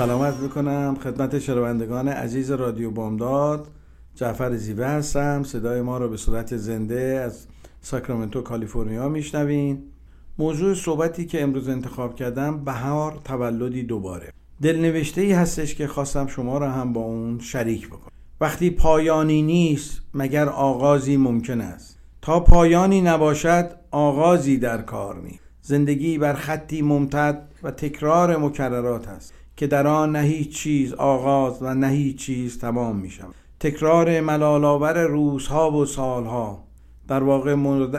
سلامت 0.00 0.34
می‌کنم. 0.36 0.96
خدمت 1.02 1.38
شنوندگان 1.38 2.08
عزیز 2.08 2.50
رادیو 2.50 2.90
بامداد. 2.90 3.68
جعفر 4.14 4.56
زیوه 4.56 4.86
هستم. 4.86 5.42
صدای 5.42 5.80
ما 5.80 5.98
رو 5.98 6.08
به 6.08 6.16
صورت 6.16 6.56
زنده 6.56 7.22
از 7.24 7.46
ساکرامنتو 7.80 8.42
کالیفرنیا 8.42 9.08
میشنوین. 9.08 9.82
موضوع 10.38 10.74
صحبتی 10.74 11.26
که 11.26 11.42
امروز 11.42 11.68
انتخاب 11.68 12.14
کردم 12.14 12.64
بهار 12.64 13.20
تولدی 13.24 13.82
دوباره. 13.82 14.32
دلنوشته 14.62 15.20
ای 15.20 15.32
هستش 15.32 15.74
که 15.74 15.86
خواستم 15.86 16.26
شما 16.26 16.58
را 16.58 16.70
هم 16.70 16.92
با 16.92 17.00
اون 17.00 17.38
شریک 17.38 17.88
بکنم. 17.88 18.12
وقتی 18.40 18.70
پایانی 18.70 19.42
نیست 19.42 20.00
مگر 20.14 20.48
آغازی 20.48 21.16
ممکن 21.16 21.60
است؟ 21.60 21.98
تا 22.22 22.40
پایانی 22.40 23.00
نباشد 23.00 23.70
آغازی 23.90 24.58
در 24.58 24.82
کار 24.82 25.14
می 25.14 25.40
زندگی 25.62 26.18
بر 26.18 26.34
خطی 26.34 26.82
ممتد 26.82 27.48
و 27.62 27.70
تکرار 27.70 28.36
مکررات 28.36 29.08
است. 29.08 29.34
که 29.60 29.66
در 29.66 29.86
آن 29.86 30.16
نه 30.16 30.18
هیچ 30.18 30.56
چیز 30.56 30.92
آغاز 30.92 31.58
و 31.62 31.74
نه 31.74 31.88
هیچ 31.88 32.16
چیز 32.16 32.58
تمام 32.58 32.96
می 32.96 33.10
شود 33.10 33.34
تکرار 33.60 34.20
ملالاور 34.20 35.02
روزها 35.02 35.70
و 35.70 35.86
سالها 35.86 36.64
در 37.08 37.22
واقع 37.22 37.54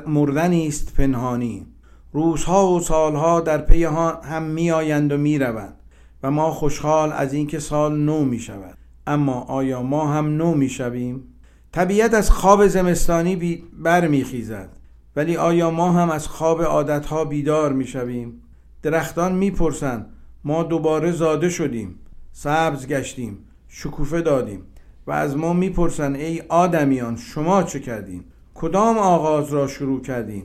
مردنی 0.07 0.67
است 0.67 0.95
پنهانی 0.95 1.65
روزها 2.13 2.67
و 2.67 2.79
سالها 2.79 3.41
در 3.41 3.57
پی 3.57 3.83
هم 3.83 4.43
می 4.43 4.71
آیند 4.71 5.11
و 5.11 5.17
می 5.17 5.39
روند 5.39 5.73
و 6.23 6.31
ما 6.31 6.51
خوشحال 6.51 7.11
از 7.11 7.33
اینکه 7.33 7.59
سال 7.59 7.97
نو 7.97 8.25
می 8.25 8.39
شود 8.39 8.77
اما 9.07 9.41
آیا 9.41 9.81
ما 9.81 10.07
هم 10.07 10.37
نو 10.37 10.53
می 10.53 10.69
شویم؟ 10.69 11.23
طبیعت 11.71 12.13
از 12.13 12.31
خواب 12.31 12.67
زمستانی 12.67 13.63
برمیخیزد 13.79 14.69
ولی 15.15 15.37
آیا 15.37 15.71
ما 15.71 15.91
هم 15.91 16.09
از 16.09 16.27
خواب 16.27 16.61
عادتها 16.61 17.25
بیدار 17.25 17.73
می 17.73 17.87
شویم؟ 17.87 18.41
درختان 18.81 19.35
می 19.35 19.51
پرسند 19.51 20.13
ما 20.43 20.63
دوباره 20.63 21.11
زاده 21.11 21.49
شدیم 21.49 21.95
سبز 22.31 22.87
گشتیم 22.87 23.37
شکوفه 23.67 24.21
دادیم 24.21 24.61
و 25.07 25.11
از 25.11 25.37
ما 25.37 25.53
می‌پرسن 25.53 26.15
ای 26.15 26.41
آدمیان 26.49 27.15
شما 27.15 27.63
چه 27.63 27.79
کردین؟ 27.79 28.23
کدام 28.53 28.97
آغاز 28.97 29.53
را 29.53 29.67
شروع 29.67 30.01
کردین؟ 30.01 30.43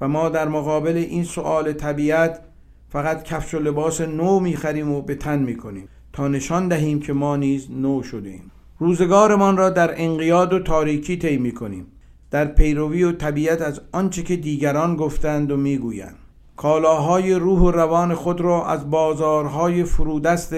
و 0.00 0.08
ما 0.08 0.28
در 0.28 0.48
مقابل 0.48 0.96
این 0.96 1.24
سؤال 1.24 1.72
طبیعت 1.72 2.40
فقط 2.88 3.22
کفش 3.22 3.54
و 3.54 3.58
لباس 3.58 4.00
نو 4.00 4.40
می‌خریم 4.40 4.92
و 4.92 5.02
به 5.02 5.14
تن 5.14 5.38
می‌کنیم 5.38 5.88
تا 6.12 6.28
نشان 6.28 6.68
دهیم 6.68 7.00
که 7.00 7.12
ما 7.12 7.36
نیز 7.36 7.70
نو 7.70 8.02
شدیم 8.02 8.50
روزگارمان 8.78 9.56
را 9.56 9.70
در 9.70 10.02
انقیاد 10.02 10.52
و 10.52 10.58
تاریکی 10.58 11.16
طی 11.16 11.36
می‌کنیم. 11.36 11.86
در 12.30 12.44
پیروی 12.44 13.02
و 13.02 13.12
طبیعت 13.12 13.62
از 13.62 13.80
آنچه 13.92 14.22
که 14.22 14.36
دیگران 14.36 14.96
گفتند 14.96 15.50
و 15.50 15.56
می‌گویند. 15.56 16.16
کالاهای 16.60 17.34
روح 17.34 17.60
و 17.60 17.70
روان 17.70 18.14
خود 18.14 18.40
را 18.40 18.66
از 18.66 18.90
بازارهای 18.90 19.84
فرودست 19.84 20.54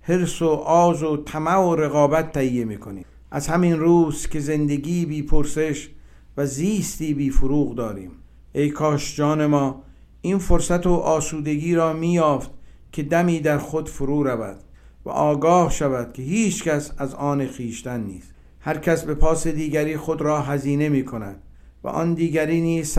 حرس 0.00 0.42
و 0.42 0.48
آز 0.64 1.02
و 1.02 1.16
طمع 1.16 1.56
و 1.56 1.74
رقابت 1.74 2.32
تهیه 2.32 2.64
می‌کنیم. 2.64 3.04
از 3.30 3.48
همین 3.48 3.78
روز 3.78 4.26
که 4.26 4.40
زندگی 4.40 5.06
بی 5.06 5.22
پرسش 5.22 5.88
و 6.36 6.46
زیستی 6.46 7.14
بی 7.14 7.30
فروغ 7.30 7.74
داریم. 7.74 8.10
ای 8.52 8.70
کاش 8.70 9.16
جان 9.16 9.46
ما 9.46 9.82
این 10.20 10.38
فرصت 10.38 10.86
و 10.86 10.92
آسودگی 10.92 11.74
را 11.74 11.92
میافت 11.92 12.50
که 12.92 13.02
دمی 13.02 13.40
در 13.40 13.58
خود 13.58 13.88
فرو 13.88 14.22
رود 14.22 14.58
و 15.04 15.10
آگاه 15.10 15.70
شود 15.70 16.12
که 16.12 16.22
هیچ 16.22 16.64
کس 16.64 16.92
از 16.98 17.14
آن 17.14 17.46
خیشتن 17.46 18.00
نیست. 18.00 18.34
هر 18.60 18.78
کس 18.78 19.04
به 19.04 19.14
پاس 19.14 19.46
دیگری 19.46 19.96
خود 19.96 20.22
را 20.22 20.40
هزینه 20.40 20.88
می 20.88 21.04
کند 21.04 21.42
و 21.84 21.88
آن 21.88 22.14
دیگری 22.14 22.60
نیز 22.60 22.98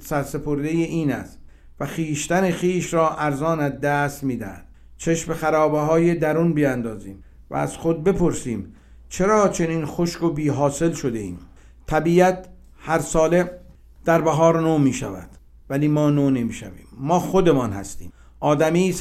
سرسپرده 0.00 0.68
این 0.68 1.12
است. 1.12 1.38
و 1.80 1.86
خیشتن 1.86 2.50
خیش 2.50 2.94
را 2.94 3.16
ارزان 3.16 3.60
از 3.60 3.80
دست 3.80 4.24
می‌دهد. 4.24 4.66
چشم 4.98 5.34
خرابه 5.34 5.78
های 5.78 6.14
درون 6.14 6.52
بیاندازیم 6.52 7.24
و 7.50 7.56
از 7.56 7.76
خود 7.76 8.04
بپرسیم 8.04 8.74
چرا 9.08 9.48
چنین 9.48 9.86
خشک 9.86 10.22
و 10.22 10.30
بی 10.30 10.48
حاصل 10.48 10.92
شده 10.92 11.18
ایم؟ 11.18 11.38
طبیعت 11.86 12.48
هر 12.78 12.98
ساله 12.98 13.50
در 14.04 14.20
بهار 14.20 14.60
نو 14.60 14.78
می 14.78 14.92
شود 14.92 15.28
ولی 15.70 15.88
ما 15.88 16.10
نو 16.10 16.30
نمی 16.30 16.52
شویم 16.52 16.86
ما 16.98 17.20
خودمان 17.20 17.72
هستیم. 17.72 18.12
آدمی 18.40 18.92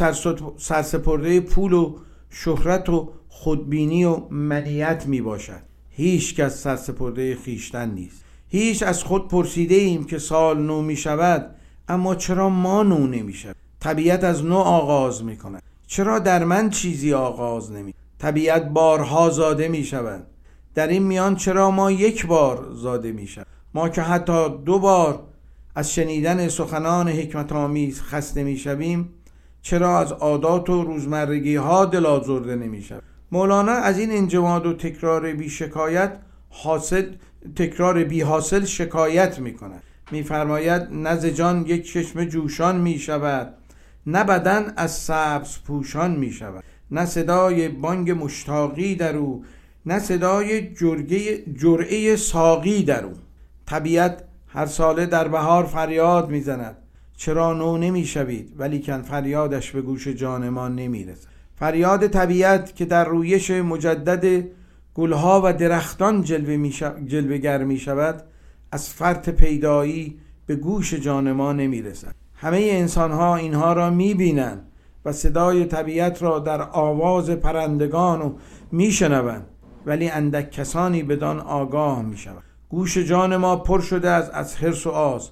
سرسپرده 0.57 1.39
پول 1.39 1.73
و 1.73 1.95
شهرت 2.29 2.89
و 2.89 3.11
خودبینی 3.29 4.05
و 4.05 4.27
منیت 4.29 5.05
می 5.07 5.21
باشد 5.21 5.61
هیچ 5.89 6.35
کس 6.35 6.61
سرسپرده 6.63 7.35
خیشتن 7.35 7.91
نیست. 7.91 8.23
هیچ 8.47 8.83
از 8.83 9.03
خود 9.03 9.27
پرسیده 9.27 9.75
ایم 9.75 10.03
که 10.03 10.17
سال 10.17 10.61
نو 10.61 10.81
می 10.81 10.95
شود 10.95 11.54
اما 11.89 12.15
چرا 12.15 12.49
ما 12.49 12.83
نو 12.83 13.07
نمیشه 13.07 13.55
طبیعت 13.79 14.23
از 14.23 14.45
نو 14.45 14.55
آغاز 14.55 15.23
می‌کنه 15.23 15.61
چرا 15.87 16.19
در 16.19 16.43
من 16.43 16.69
چیزی 16.69 17.13
آغاز 17.13 17.71
نمی 17.71 17.93
طبیعت 18.19 18.69
بارها 18.69 19.29
زاده 19.29 19.67
می 19.67 19.83
شود 19.83 20.27
در 20.75 20.87
این 20.87 21.03
میان 21.03 21.35
چرا 21.35 21.71
ما 21.71 21.91
یک 21.91 22.25
بار 22.25 22.67
زاده 22.73 23.11
می 23.11 23.27
شود 23.27 23.47
ما 23.73 23.89
که 23.89 24.01
حتی 24.01 24.49
دو 24.49 24.79
بار 24.79 25.23
از 25.75 25.93
شنیدن 25.93 26.47
سخنان 26.47 27.09
حکمت 27.09 27.51
آمیز 27.53 28.01
خسته 28.01 28.43
می 28.43 28.57
شویم 28.57 29.09
چرا 29.61 29.99
از 29.99 30.11
عادات 30.11 30.69
و 30.69 30.83
روزمرگی 30.83 31.55
ها 31.55 31.85
دل 31.85 32.05
آزرده 32.05 32.55
نمی 32.55 32.81
شود 32.81 33.03
مولانا 33.31 33.71
از 33.71 33.99
این 33.99 34.11
انجماد 34.11 34.65
و 34.65 34.73
تکرار 34.73 35.33
بی 35.33 35.49
شکایت 35.49 36.19
حاصل 36.49 37.05
تکرار 37.55 38.03
بی 38.03 38.21
حاصل 38.21 38.65
شکایت 38.65 39.39
می 39.39 39.53
کند 39.53 39.83
میفرماید 40.11 40.81
نز 40.91 41.25
جان 41.25 41.65
یک 41.65 41.91
چشم 41.91 42.25
جوشان 42.25 42.81
می 42.81 42.99
شود 42.99 43.53
نه 44.07 44.23
بدن 44.23 44.73
از 44.77 44.91
سبز 44.91 45.57
پوشان 45.67 46.15
می 46.15 46.31
شود 46.31 46.63
نه 46.91 47.05
صدای 47.05 47.69
بانگ 47.69 48.11
مشتاقی 48.11 48.95
در 48.95 49.17
او 49.17 49.45
نه 49.85 49.99
صدای 49.99 50.73
جرعه 51.55 52.15
ساقی 52.15 52.83
در 52.83 53.05
او. 53.05 53.13
طبیعت 53.65 54.23
هر 54.47 54.65
ساله 54.65 55.05
در 55.05 55.27
بهار 55.27 55.63
فریاد 55.63 56.29
می‌زند. 56.29 56.77
چرا 57.17 57.53
نو 57.53 57.77
ولی 58.57 58.81
کن 58.81 59.01
فریادش 59.01 59.71
به 59.71 59.81
گوش 59.81 60.07
جان 60.07 60.49
ما 60.49 60.67
نمی‌رسد. 60.67 61.27
فریاد 61.55 62.07
طبیعت 62.07 62.75
که 62.75 62.85
در 62.85 63.05
رویش 63.05 63.51
مجدد 63.51 64.45
گلها 64.95 65.41
و 65.45 65.53
درختان 65.53 66.23
جلوه, 66.23 66.57
می 66.57 66.71
جلوه 67.07 67.37
گر 67.37 67.63
می 67.63 67.77
شود 67.77 68.23
از 68.75 68.89
فرط 68.89 69.29
پیدایی 69.29 70.19
به 70.45 70.55
گوش 70.55 70.93
جان 70.93 71.31
ما 71.31 71.53
نمی 71.53 71.81
رسد 71.81 72.15
همه 72.35 72.57
انسان 72.71 73.11
ها 73.11 73.35
اینها 73.35 73.73
را 73.73 73.89
می 73.89 74.13
بینند 74.13 74.71
و 75.05 75.11
صدای 75.11 75.65
طبیعت 75.65 76.23
را 76.23 76.39
در 76.39 76.61
آواز 76.61 77.29
پرندگان 77.29 78.21
و 78.21 78.33
می 78.71 78.91
شنوند 78.91 79.47
ولی 79.85 80.09
اندک 80.09 80.51
کسانی 80.51 81.03
بدان 81.03 81.39
آگاه 81.39 82.01
می 82.01 82.17
شود 82.17 82.43
گوش 82.69 82.97
جان 82.97 83.37
ما 83.37 83.55
پر 83.55 83.79
شده 83.79 84.09
از 84.09 84.29
از 84.29 84.55
حرس 84.55 84.87
و 84.87 84.89
آز 84.89 85.29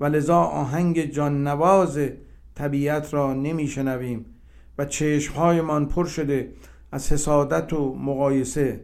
و 0.00 0.04
لذا 0.04 0.38
آهنگ 0.38 1.04
جان 1.04 1.46
نواز 1.46 1.98
طبیعت 2.54 3.14
را 3.14 3.34
نمی 3.34 3.66
شنویم 3.66 4.26
و 4.78 4.84
چشمهایمان 4.84 5.86
پر 5.86 6.04
شده 6.04 6.52
از 6.92 7.12
حسادت 7.12 7.72
و 7.72 7.94
مقایسه 7.94 8.80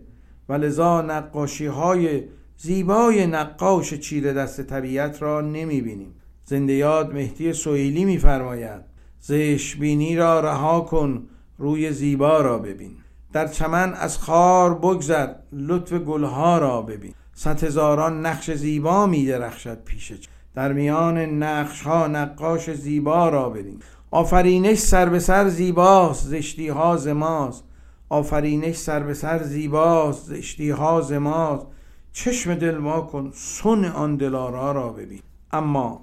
و 0.48 0.52
لذا 0.52 1.02
نقاشی 1.02 1.66
های 1.66 2.22
زیبای 2.62 3.26
نقاش 3.26 3.94
چیره 3.94 4.32
دست 4.32 4.62
طبیعت 4.62 5.22
را 5.22 5.40
نمی 5.40 5.80
بینیم 5.80 6.14
زنده 6.44 6.72
یاد 6.72 7.14
مهدی 7.14 7.52
سویلی 7.52 8.04
میفرماید 8.04 8.80
زشبینی 9.20 10.16
را 10.16 10.40
رها 10.40 10.80
کن 10.80 11.26
روی 11.58 11.92
زیبا 11.92 12.40
را 12.40 12.58
ببین. 12.58 12.96
در 13.32 13.48
چمن 13.48 13.94
از 13.94 14.18
خار 14.18 14.74
بگذر 14.74 15.28
لطف 15.52 15.92
گلها 15.92 16.58
را 16.58 16.82
ببین. 16.82 17.14
صد 17.34 17.64
هزاران 17.64 18.26
نقش 18.26 18.50
زیبا 18.50 19.06
می 19.06 19.26
درخشد 19.26 19.84
پیش 19.84 20.12
در 20.54 20.72
میان 20.72 21.18
نقش 21.18 21.82
ها 21.82 22.06
نقاش 22.06 22.70
زیبا 22.70 23.28
را 23.28 23.50
ببین. 23.50 23.78
آفرینش 24.10 24.78
سر 24.78 25.08
به 25.08 25.18
سر 25.18 25.48
زیباست 25.48 26.26
زشتی 26.26 26.68
ها 26.68 26.96
زماست 26.96 27.64
آفرینش 28.08 28.76
سر 28.76 29.00
به 29.00 29.14
سر 29.14 29.42
زیباست 29.42 30.26
زشتی 30.26 30.70
ها 30.70 31.00
زماست 31.00 31.66
چشم 32.12 32.54
دل 32.54 32.78
ما 32.78 33.00
کن 33.00 33.30
سن 33.34 33.84
آن 33.84 34.16
دلارا 34.16 34.72
را 34.72 34.88
ببین. 34.88 35.20
اما 35.52 36.00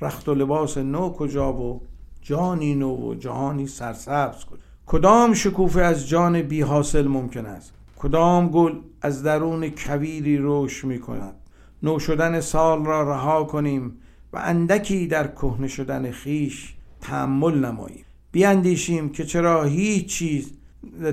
رخت 0.00 0.28
و 0.28 0.34
لباس 0.34 0.78
نو 0.78 1.10
کجا 1.10 1.52
و 1.52 1.80
جانی 2.22 2.74
نو 2.74 2.96
و 2.96 3.14
جهانی 3.14 3.66
سرسبز 3.66 4.44
کن 4.44 4.58
کدام 4.86 5.34
شکوفه 5.34 5.80
از 5.80 6.08
جان 6.08 6.42
بی 6.42 6.60
حاصل 6.60 7.08
ممکن 7.08 7.46
است؟ 7.46 7.72
کدام 7.98 8.48
گل 8.48 8.74
از 9.02 9.22
درون 9.22 9.68
کویری 9.68 10.36
روش 10.36 10.84
می 10.84 10.98
کند؟ 10.98 11.34
نو 11.82 11.98
شدن 11.98 12.40
سال 12.40 12.84
را 12.84 13.10
رها 13.10 13.44
کنیم 13.44 13.96
و 14.32 14.38
اندکی 14.38 15.06
در 15.06 15.28
کهنه 15.28 15.68
شدن 15.68 16.10
خیش 16.10 16.74
تحمل 17.00 17.64
نماییم. 17.64 18.04
بیاندیشیم 18.32 19.08
که 19.08 19.24
چرا 19.24 19.64
هیچ 19.64 20.06
چیز 20.06 20.52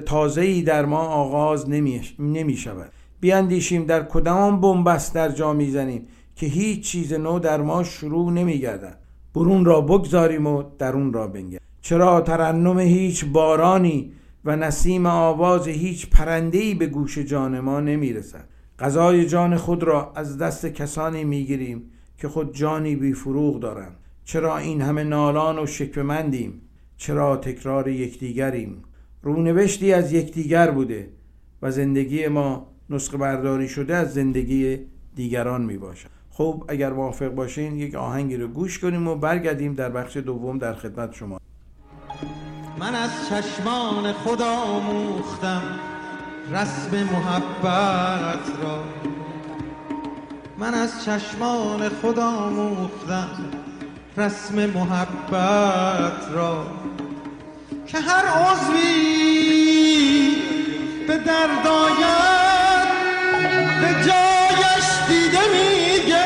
تازه‌ای 0.05 0.61
در 0.61 0.85
ما 0.85 0.99
آغاز 0.99 1.69
نمی 2.19 2.57
شود. 2.57 2.91
بیاندیشیم 3.19 3.86
در 3.86 4.04
کدام 4.04 4.62
بنبست 4.62 5.16
در 5.16 5.30
جا 5.30 5.54
می‌زنیم 5.54 6.08
که 6.36 6.46
هیچ 6.46 6.84
چیز 6.84 7.14
نو 7.14 7.40
در 7.40 7.62
ما 7.62 7.84
شروع 7.84 8.31
نمی 8.31 8.60
گردن. 8.60 8.94
برون 9.36 9.66
را 9.66 9.81
بگذاریم 9.81 10.48
و 10.48 10.64
درون 10.80 11.14
را 11.14 11.28
بنگر. 11.28 11.60
چرا 11.81 12.22
ترنم 12.22 12.80
هیچ 12.80 13.25
بارانی 13.25 14.12
و 14.46 14.56
نسیم 14.56 15.06
آواز 15.06 15.68
هیچ 15.68 16.10
پرندهی 16.10 16.74
به 16.74 16.88
گوش 16.88 17.18
جان 17.18 17.60
ما 17.60 17.80
نمی 17.80 18.14
رسد 18.14 18.48
غذای 18.80 19.25
جان 19.25 19.58
خود 19.58 19.84
را 19.84 20.12
از 20.16 20.38
دست 20.38 20.66
کسانی 20.66 21.24
می 21.24 21.46
گیریم 21.46 21.92
که 22.18 22.28
خود 22.28 22.56
جانی 22.56 22.96
بی 22.96 23.14
فروغ 23.14 23.60
دارند. 23.60 23.96
چرا 24.25 24.58
این 24.58 24.81
همه 24.81 25.04
نالان 25.04 25.60
و 25.60 25.66
شکمندیم 25.66 26.62
چرا 26.98 27.38
تکرار 27.38 27.88
یکدیگریم؟ 27.88 28.84
رونوشتی 29.22 29.94
از 29.94 30.14
یکدیگر 30.14 30.72
بوده 30.72 31.10
و 31.62 31.72
زندگی 31.72 32.28
ما 32.28 32.68
نسخه 32.89 33.18
برداری 33.18 33.69
شده 33.69 33.95
از 33.95 34.13
زندگی 34.13 34.80
دیگران 35.16 35.62
می 35.62 35.78
باشد 35.78 36.10
خب 36.31 36.63
اگر 36.68 36.94
موافق 36.94 37.28
باشین 37.28 37.78
یک 37.78 37.95
آهنگی 37.95 38.38
رو 38.38 38.48
گوش 38.48 38.80
کنیم 38.80 39.07
و 39.07 39.16
برگردیم 39.16 39.74
در 39.74 39.89
بخش 39.89 40.18
دوم 40.18 40.57
در 40.57 40.74
خدمت 40.74 41.13
شما. 41.13 41.39
من 42.80 42.95
از 42.95 43.10
چشمان 43.30 44.13
خدا 44.13 44.51
آموختم 44.51 45.62
رسم 46.51 47.04
محبت 47.04 48.63
را. 48.63 48.84
من 50.57 50.74
از 50.74 51.06
چشمان 51.06 51.90
خدا 51.90 52.28
آموختم 52.28 53.30
رسم 54.18 54.66
محبت 54.66 56.31
را. 56.33 56.68
که 57.88 58.00
هر 58.00 58.25
عضوی 58.25 58.88
به 61.07 61.18
درد 61.18 61.68
به 63.81 63.94
جایش 64.06 64.88
دیده 65.07 65.39
میگه 65.53 66.24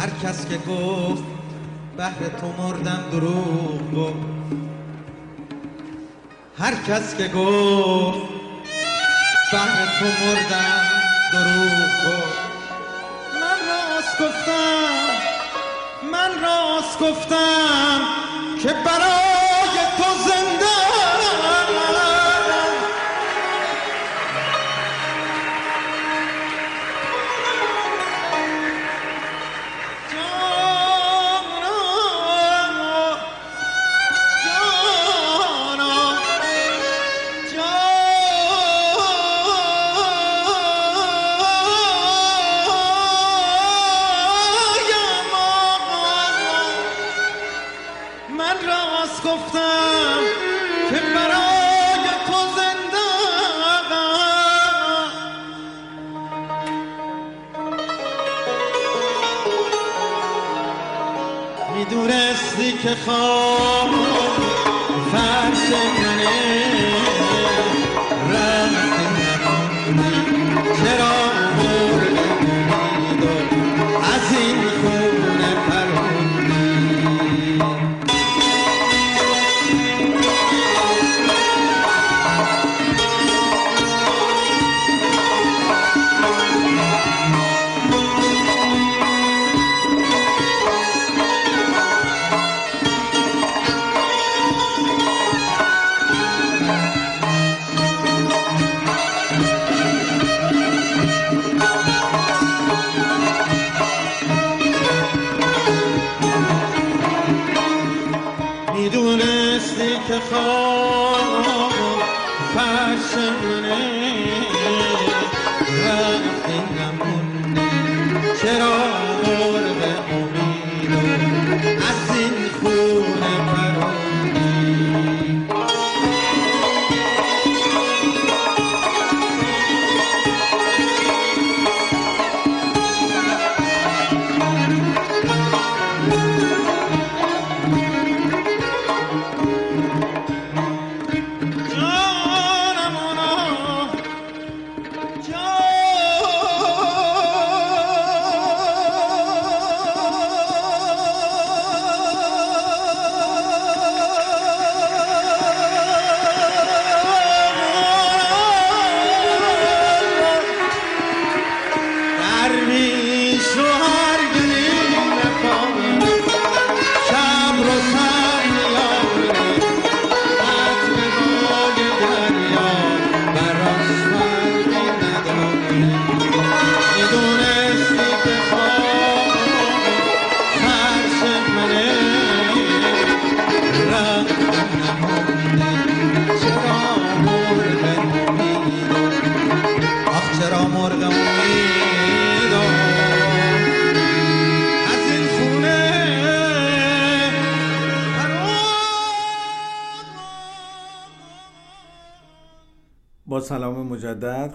هر 0.00 0.10
کس 0.22 0.48
که 0.48 0.58
گفت 0.58 1.24
بهر 1.96 2.28
تو 2.40 2.62
مردم 2.62 3.04
دروغ 3.12 3.94
گفت. 3.94 4.26
هر 6.58 6.74
کس 6.88 7.16
که 7.16 7.28
گفت 7.28 8.18
بهر 9.52 9.86
تو 9.98 10.04
مردم 10.04 10.82
دروغ 11.32 11.90
گفت. 12.06 12.38
من 13.40 13.58
راست 13.68 14.22
گفتم. 14.22 14.95
من 16.12 16.30
راست 16.42 16.98
گفتم 16.98 18.00
که 18.62 18.68
برای 18.68 19.45
من 48.46 48.66
راست 48.66 49.22
گفتم 49.22 50.18
که 50.90 51.00
برای 51.14 52.04
تو 52.26 52.38
زنده 52.56 53.08
می‌دونستی 61.74 62.72
که 62.72 62.96
خواب 63.04 63.90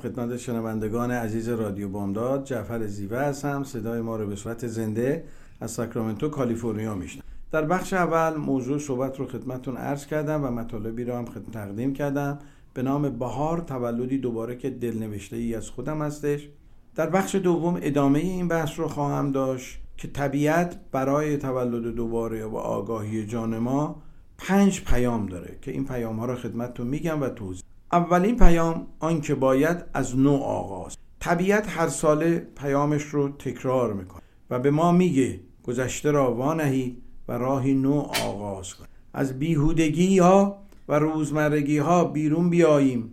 خدمت 0.01 0.38
شنوندگان 0.38 1.12
عزیز 1.12 1.50
رادیو 1.50 1.89
بامداد 1.89 2.43
جعفر 2.43 2.88
زیوه 2.88 3.17
هستم. 3.17 3.63
صدای 3.63 4.01
ما 4.01 4.15
رو 4.15 4.27
به 4.27 4.36
صورت 4.36 4.67
زنده 4.67 5.24
از 5.60 5.72
ساکرامنتو 5.72 6.29
کالیفرنیا 6.29 6.96
میشنم 6.96 7.24
در 7.51 7.65
بخش 7.65 7.93
اول 7.93 8.38
موضوع 8.38 8.79
صحبت 8.79 9.20
رو 9.20 9.27
خدمتون 9.27 9.77
عرض 9.77 10.05
کردم 10.05 10.43
و 10.43 10.48
مطالبی 10.48 11.03
رو 11.03 11.15
هم 11.15 11.25
خدمت 11.25 11.51
تقدیم 11.51 11.93
کردم. 11.93 12.39
به 12.74 12.81
نام 12.81 13.10
بهار 13.10 13.60
تولدی 13.60 14.17
دوباره 14.17 14.55
که 14.55 14.70
دلنوشته 14.70 15.36
ای 15.36 15.55
از 15.55 15.70
خودم 15.70 16.01
هستش. 16.01 16.50
در 16.96 17.10
بخش 17.10 17.36
دوم 17.36 17.79
ادامه 17.81 18.20
این 18.20 18.48
بحث 18.48 18.79
رو 18.79 18.88
خواهم 18.88 19.31
داشت 19.31 19.79
که 19.98 20.08
طبیعت 20.08 20.79
برای 20.91 21.38
تولد 21.38 21.96
دوباره 21.96 22.46
و 22.46 22.55
آگاهی 22.55 23.25
جان 23.25 23.58
ما 23.58 24.01
پنج 24.38 24.84
پیام 24.84 25.25
داره 25.25 25.58
که 25.62 25.72
این 25.72 25.86
پیام 25.86 26.20
ها 26.20 26.25
رو 26.25 26.36
خدمتتون 26.36 26.88
میگم 26.88 27.22
و 27.22 27.29
توضیح 27.29 27.61
اولین 27.94 28.38
پیام 28.38 28.88
آن 29.00 29.22
که 29.22 29.36
باید 29.36 29.78
از 29.94 30.20
نو 30.20 30.36
آغاز. 30.36 30.98
طبیعت 31.20 31.70
هر 31.70 31.88
ساله 31.88 32.48
پیامش 32.58 33.04
رو 33.04 33.30
تکرار 33.30 33.94
می‌کنه 33.94 34.22
و 34.50 34.60
به 34.60 34.72
ما 34.72 34.92
میگه 34.92 35.40
گذشته 35.64 36.12
را 36.12 36.34
وانهی 36.34 36.98
و 37.28 37.32
راهی 37.32 37.74
نو 37.74 37.94
آغاز 38.26 38.74
کن. 38.74 38.86
از 39.14 39.40
بیهودگی 39.40 40.20
ها 40.20 40.58
و 40.90 41.00
روزمرگی 41.00 41.78
ها 41.78 42.04
بیرون 42.04 42.50
بیاییم 42.50 43.12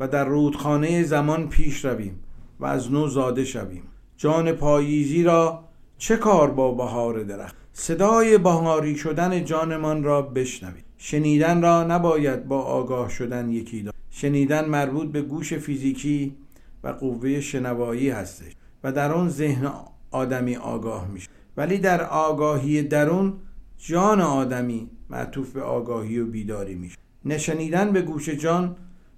و 0.00 0.08
در 0.08 0.24
رودخانه 0.24 1.02
زمان 1.02 1.48
پیش 1.48 1.84
رویم 1.84 2.18
و 2.60 2.66
از 2.66 2.92
نو 2.92 3.08
زاده 3.08 3.44
شویم. 3.44 3.82
جان 4.16 4.52
پاییزی 4.52 5.22
را 5.22 5.64
چه 5.98 6.16
کار 6.16 6.50
با 6.50 6.72
بهار 6.72 7.22
درخت؟ 7.22 7.56
صدای 7.72 8.38
بهاری 8.38 8.96
شدن 8.96 9.44
جانمان 9.44 10.04
را 10.04 10.22
بشنوید. 10.22 10.87
شنیدن 10.98 11.62
را 11.62 11.84
نباید 11.84 12.48
با 12.48 12.62
آگاه 12.62 13.08
شدن 13.08 13.50
یکی 13.50 13.82
داد 13.82 13.94
شنیدن 14.10 14.64
مربوط 14.64 15.12
به 15.12 15.22
گوش 15.22 15.54
فیزیکی 15.54 16.36
و 16.84 16.88
قوه 16.88 17.40
شنوایی 17.40 18.10
هستش 18.10 18.52
و 18.84 18.92
در 18.92 19.12
آن 19.12 19.28
ذهن 19.28 19.72
آدمی 20.10 20.56
آگاه 20.56 21.08
میشه. 21.08 21.28
ولی 21.56 21.78
در 21.78 22.02
آگاهی 22.02 22.82
درون 22.82 23.32
جان 23.78 24.20
آدمی 24.20 24.90
معطوف 25.10 25.52
به 25.52 25.62
آگاهی 25.62 26.18
و 26.18 26.26
بیداری 26.26 26.74
میشه. 26.74 26.96
نشنیدن 27.24 27.92
به 27.92 28.02
گوش 28.02 28.28
جان 28.28 28.76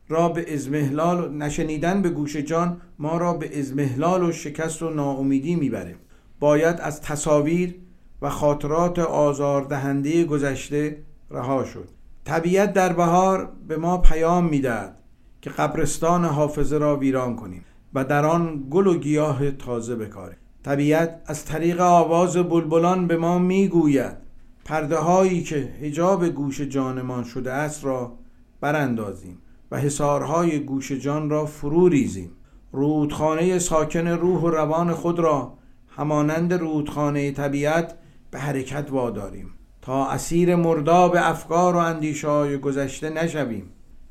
را 0.08 0.28
به 0.28 0.54
ازمهلال 0.54 1.34
نشنیدن 1.34 2.02
به 2.02 2.10
گوش 2.10 2.36
جان 2.36 2.80
ما 2.98 3.18
را 3.18 3.32
به 3.32 3.58
ازمهلال 3.58 4.22
و 4.22 4.32
شکست 4.32 4.82
و 4.82 4.90
ناامیدی 4.90 5.54
می‌بره. 5.54 5.94
باید 6.40 6.80
از 6.80 7.00
تصاویر 7.00 7.74
و 8.22 8.30
خاطرات 8.30 8.98
آزاردهنده 8.98 10.24
گذشته 10.24 10.96
رها 11.30 11.64
شد. 11.64 11.88
طبیعت 12.24 12.72
در 12.72 12.92
بهار 12.92 13.52
به 13.68 13.76
ما 13.76 13.98
پیام 13.98 14.44
می‌دهد 14.44 14.96
که 15.42 15.50
قبرستان 15.50 16.24
حافظه 16.24 16.78
را 16.78 16.96
ویران 16.96 17.36
کنیم 17.36 17.64
و 17.94 18.04
در 18.04 18.26
آن 18.26 18.66
گل 18.70 18.86
و 18.86 18.98
گیاه 18.98 19.50
تازه 19.50 19.96
بکاریم. 19.96 20.36
طبیعت 20.64 21.22
از 21.26 21.44
طریق 21.44 21.80
آواز 21.80 22.36
بلبلان 22.36 23.06
به 23.06 23.16
ما 23.16 23.38
می‌گوید 23.38 24.16
پرده 24.64 24.96
هایی 24.96 25.42
که 25.42 25.56
هجاب 25.56 26.28
گوش 26.28 26.60
جانمان 26.60 27.24
شده 27.24 27.52
است 27.52 27.84
را 27.84 28.18
براندازیم 28.60 29.38
و 29.70 29.78
حسارهای 29.78 30.58
گوش 30.58 30.92
جان 30.92 31.30
را 31.30 31.46
فرو 31.46 31.88
ریزیم. 31.88 32.30
رودخانه 32.72 33.58
ساکن 33.58 34.08
روح 34.08 34.40
و 34.40 34.50
روان 34.50 34.92
خود 34.92 35.18
را 35.18 35.58
همانند 35.88 36.52
رودخانه 36.52 37.32
طبیعت 37.32 37.94
به 38.30 38.38
حرکت 38.38 38.88
واداریم. 38.90 39.50
تا 39.82 40.06
اسیر 40.06 40.56
مرداب 40.56 41.16
افکار 41.18 41.76
و 41.76 41.78
اندیشه 41.78 42.28
های 42.28 42.58
گذشته 42.58 43.10
نشویم. 43.10 43.70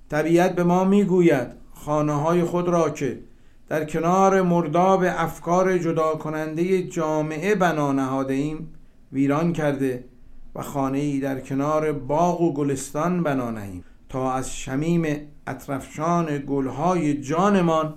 طبیعت 0.10 0.56
به 0.56 0.64
ما 0.64 0.84
می‌گوید 0.84 1.48
خانه 1.74 2.14
های 2.14 2.44
خود 2.44 2.68
را 2.68 2.90
که 2.90 3.20
در 3.68 3.86
کنار 3.86 4.42
مرداب 4.42 5.04
افکار 5.08 5.78
جدا 5.78 6.16
کننده 6.16 6.84
جامعه 6.84 7.56
بنا 7.56 7.92
نهاده 7.92 8.34
ایم 8.34 8.74
ویران 9.12 9.54
کرده 9.54 10.04
و 10.56 10.62
خانه 10.62 10.98
ای 10.98 11.20
در 11.20 11.40
کنار 11.40 11.92
باغ 11.92 12.42
و 12.42 12.54
گلستان 12.54 13.24
بنا 13.24 13.52
نهیم. 13.52 13.84
تا 14.10 14.34
از 14.34 14.56
شمیم 14.58 15.06
اطرفشان 15.48 16.44
گلهای 16.48 17.22
جانمان 17.22 17.94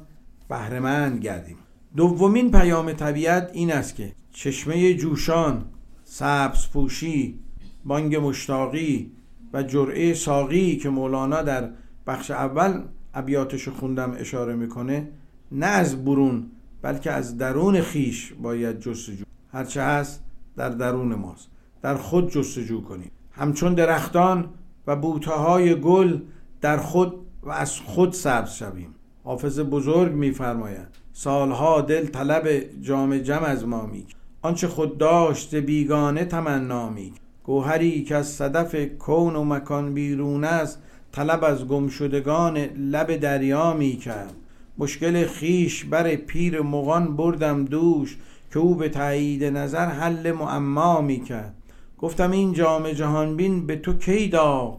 بهرهمند 0.48 1.20
گردیم. 1.20 1.56
دومین 1.96 2.50
پیام 2.50 2.92
طبیعت 2.92 3.50
این 3.52 3.72
است 3.72 3.94
که 3.94 4.12
چشمه 4.32 4.94
جوشان 4.94 5.64
سبز 6.04 6.68
پوشی 6.72 7.38
بانگ 7.84 8.16
مشتاقی 8.16 9.12
و 9.52 9.62
جرعه 9.62 10.14
ساقی 10.14 10.76
که 10.76 10.88
مولانا 10.88 11.42
در 11.42 11.70
بخش 12.06 12.30
اول 12.30 12.82
ابیاتش 13.14 13.68
خوندم 13.68 14.14
اشاره 14.18 14.54
می‌کنه 14.54 15.08
نه 15.52 15.66
از 15.66 16.04
برون 16.04 16.50
بلکه 16.82 17.10
از 17.10 17.38
درون 17.38 17.80
خیش 17.80 18.32
باید 18.42 18.80
جستجو 18.80 19.24
هرچه 19.52 19.82
هست 19.82 20.24
در 20.56 20.68
درون 20.68 21.14
ماست. 21.14 21.48
در 21.82 21.96
خود 21.96 22.30
جستجو 22.30 22.80
کنیم. 22.80 23.10
همچون 23.32 23.74
درختان 23.74 24.48
و 24.86 24.96
بوته 24.96 25.74
گل 25.74 26.18
در 26.60 26.76
خود 26.76 27.14
و 27.42 27.50
از 27.50 27.80
خود 27.80 28.12
سبز 28.12 28.50
شویم. 28.50 28.94
حافظ 29.24 29.60
بزرگ 29.60 30.12
میفرماید 30.12 30.88
سالها 31.12 31.80
دل 31.80 32.06
طلب 32.06 32.48
جام 32.80 33.18
جم 33.18 33.42
از 33.44 33.66
ما 33.66 33.86
می 33.86 34.06
آنچه 34.42 34.68
خود 34.68 34.98
داشت 34.98 35.54
بیگانه 35.54 36.24
تمنا 36.24 36.90
می 36.90 37.12
گوهری 37.44 38.04
که 38.04 38.16
از 38.16 38.28
صدف 38.28 38.76
کون 38.98 39.36
و 39.36 39.44
مکان 39.44 39.94
بیرون 39.94 40.44
است 40.44 40.78
طلب 41.12 41.44
از 41.44 41.66
گمشدگان 41.66 42.58
لب 42.58 43.16
دریا 43.16 43.72
می 43.72 43.96
کرد. 43.96 44.34
مشکل 44.78 45.26
خیش 45.26 45.84
بر 45.84 46.16
پیر 46.16 46.60
مغان 46.60 47.16
بردم 47.16 47.64
دوش 47.64 48.16
که 48.52 48.58
او 48.58 48.74
به 48.74 48.88
تایید 48.88 49.44
نظر 49.44 49.86
حل 49.86 50.32
معما 50.32 51.00
می 51.00 51.20
کرد. 51.20 51.54
گفتم 51.98 52.30
این 52.30 52.52
جام 52.52 52.90
جهان 52.90 53.36
بین 53.36 53.66
به 53.66 53.76
تو 53.76 53.92
کی 53.92 54.28
داد 54.28 54.78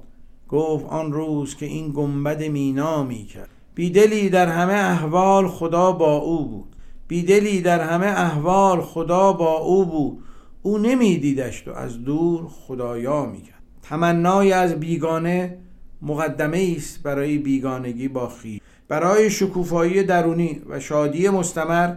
گفت 0.49 0.85
آن 0.85 1.13
روز 1.13 1.55
که 1.55 1.65
این 1.65 1.91
گنبد 1.91 2.43
مینا 2.43 3.03
می 3.03 3.25
کرد. 3.25 3.49
بیدلی 3.75 4.29
در 4.29 4.47
همه 4.47 4.73
احوال 4.73 5.47
خدا 5.47 5.91
با 5.91 6.15
او 6.15 6.45
بود. 6.45 6.75
بیدلی 7.07 7.61
در 7.61 7.79
همه 7.79 8.05
احوال 8.05 8.81
خدا 8.81 9.33
با 9.33 9.57
او 9.57 9.85
بود. 9.85 10.23
او 10.65 10.77
نمیدیدش 10.77 11.67
و 11.67 11.71
از 11.71 12.03
دور 12.03 12.47
خدایا 12.47 13.25
می‌کرد. 13.25 13.63
تمنای 13.81 14.51
از 14.51 14.73
بیگانه 14.73 15.57
مقدمه 16.01 16.73
است 16.77 17.03
برای 17.03 17.37
بیگانگی 17.37 18.07
با 18.07 18.29
خی 18.29 18.61
برای 18.87 19.29
شکوفایی 19.29 20.03
درونی 20.03 20.61
و 20.69 20.79
شادی 20.79 21.29
مستمر 21.29 21.95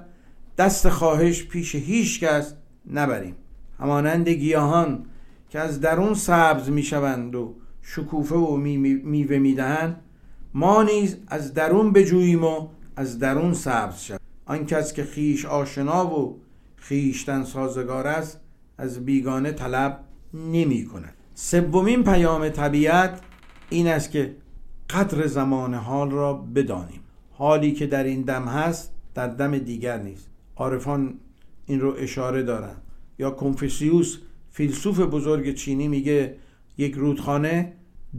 دست 0.58 0.88
خواهش 0.88 1.44
پیش 1.44 1.75
هیچ 1.75 2.20
کس 2.20 2.54
نبریم. 2.92 3.35
همانند 3.78 4.28
گیاهان 4.28 5.04
که 5.50 5.61
از 5.61 5.80
درون 5.80 6.14
سبز 6.14 6.70
می‌شوند 6.70 7.35
و 7.35 7.54
شکوفه 7.82 8.35
و 8.35 8.56
میوه 8.56 9.38
می‌دهند 9.38 10.00
ما 10.54 10.82
نیز 10.82 11.16
از 11.28 11.54
درون 11.54 11.92
بجوییم 11.92 12.44
و 12.44 12.68
از 12.96 13.18
درون 13.18 13.54
سبز 13.54 13.99
شد 13.99 14.20
آن 14.46 14.66
کس 14.66 14.92
که 14.92 15.04
خیش 15.04 15.46
آشنا 15.46 16.20
و 16.20 16.40
خیشتن 16.76 17.44
سازگار 17.44 18.06
است 18.06 18.40
از 18.78 19.04
بیگانه 19.04 19.52
طلب 19.52 20.00
نمی 20.35 20.85
کند. 20.85 21.14
سومین 21.35 22.04
پیام 22.04 22.49
طبیعت 22.49 23.21
این 23.71 23.87
است 23.87 24.11
که 24.11 24.37
قدر 24.90 25.26
زمان 25.26 25.75
حال 25.75 26.11
را 26.11 26.35
بدانیم. 26.35 27.00
حالی 27.30 27.73
که 27.73 27.87
در 27.87 28.04
این 28.04 28.23
دم 28.23 28.45
هست 28.45 28.92
در 29.14 29.26
دم 29.26 29.59
دیگر 29.59 29.99
نیست. 29.99 30.28
عارفان 30.56 31.14
این 31.66 31.80
رو 31.80 31.95
اشاره 31.99 32.42
دارند 32.42 32.83
یا 33.18 33.30
کنفوسیوس 33.30 34.18
فیلسوف 34.50 35.00
بزرگ 35.00 35.54
چینی 35.54 35.88
میگه 35.88 36.37
یک 36.78 36.95
رودخانه 36.95 37.73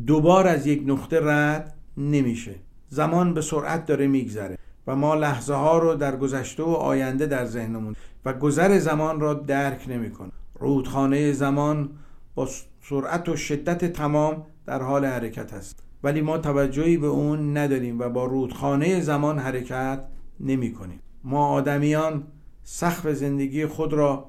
دوبار 0.07 0.47
از 0.47 0.67
یک 0.67 0.83
نقطه 0.85 1.19
رد 1.23 1.73
نمیشه. 1.97 2.55
زمان 2.89 3.33
به 3.33 3.41
سرعت 3.41 3.85
داره 3.85 4.07
میگذره 4.07 4.57
و 4.87 4.95
ما 4.95 5.15
لحظه 5.15 5.53
ها 5.53 5.77
رو 5.77 5.95
در 5.95 6.15
گذشته 6.15 6.63
و 6.63 6.69
آینده 6.69 7.25
در 7.25 7.45
ذهنمون 7.45 7.95
و 8.25 8.33
گذر 8.33 8.79
زمان 8.79 9.19
را 9.19 9.33
درک 9.33 9.85
نمی‌کنه 9.89 10.31
رودخانه 10.59 11.31
زمان 11.31 11.89
با 12.35 12.49
سرعت 12.81 13.29
و 13.29 13.35
شدت 13.35 13.93
تمام 13.93 14.45
در 14.65 14.81
حال 14.81 15.05
حرکت 15.05 15.53
است. 15.53 15.83
ولی 16.03 16.21
ما 16.21 16.37
توجهی 16.37 16.97
به 16.97 17.07
اون 17.07 17.57
نداریم 17.57 17.99
و 17.99 18.09
با 18.09 18.25
رودخانه 18.25 19.01
زمان 19.01 19.39
حرکت 19.39 20.03
نمی 20.39 20.73
کنیم. 20.73 20.99
ما 21.23 21.47
آدمیان 21.47 22.23
سخف 22.63 23.07
زندگی 23.07 23.65
خود 23.65 23.93
را 23.93 24.25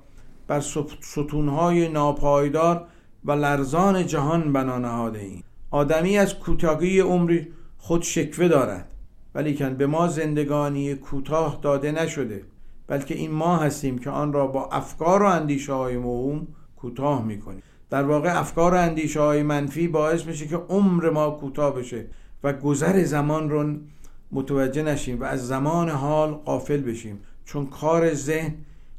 بر 0.47 0.61
ستونهای 1.01 1.89
ناپایدار 1.89 2.87
و 3.25 3.33
لرزان 3.33 4.07
جهان 4.07 4.53
بنا 4.53 4.79
نهاده 4.79 5.19
ایم. 5.19 5.45
آدمی 5.71 6.19
از 6.19 6.39
کوتاهی 6.39 7.01
عمری 7.01 7.49
خود 7.79 8.03
شکوه 8.03 8.49
دارد 8.49 8.89
ولیکن 9.35 9.75
به 9.75 9.87
ما 9.87 10.09
زندگانی 10.09 10.95
کوتاه 10.95 11.59
داده 11.63 11.93
نشده. 11.93 12.43
بلکه 12.89 13.15
این 13.15 13.31
ما 13.31 13.57
هستیم 13.57 13.99
که 13.99 14.11
آن 14.11 14.33
را 14.33 14.47
با 14.47 14.69
افکار 14.73 15.23
و 15.23 15.27
اندیشه 15.27 15.73
های 15.73 15.97
موهوم 15.97 16.47
کوتاه 16.77 17.25
می‌کنیم. 17.25 17.63
در 17.91 18.03
واقع 18.03 18.41
افکار 18.41 18.75
و 18.75 18.77
اندیشه 18.77 19.21
های 19.21 19.43
منفی 19.43 19.89
باعث 19.89 20.27
میشه 20.27 20.47
که 20.47 20.57
عمر 20.57 21.11
ما 21.11 21.31
کوتاه 21.31 21.75
بشه 21.75 22.07
و 22.45 22.53
گذر 22.53 23.05
زمان 23.05 23.51
رو 23.51 23.75
متوجه 24.33 24.83
نشیم 24.83 25.21
و 25.21 25.25
از 25.25 25.47
زمان 25.47 25.89
حال 25.89 26.31
قافل 26.31 26.81
بشیم. 26.81 27.21
چون 27.45 27.67
کار 27.67 28.15
ذهن 28.15 28.55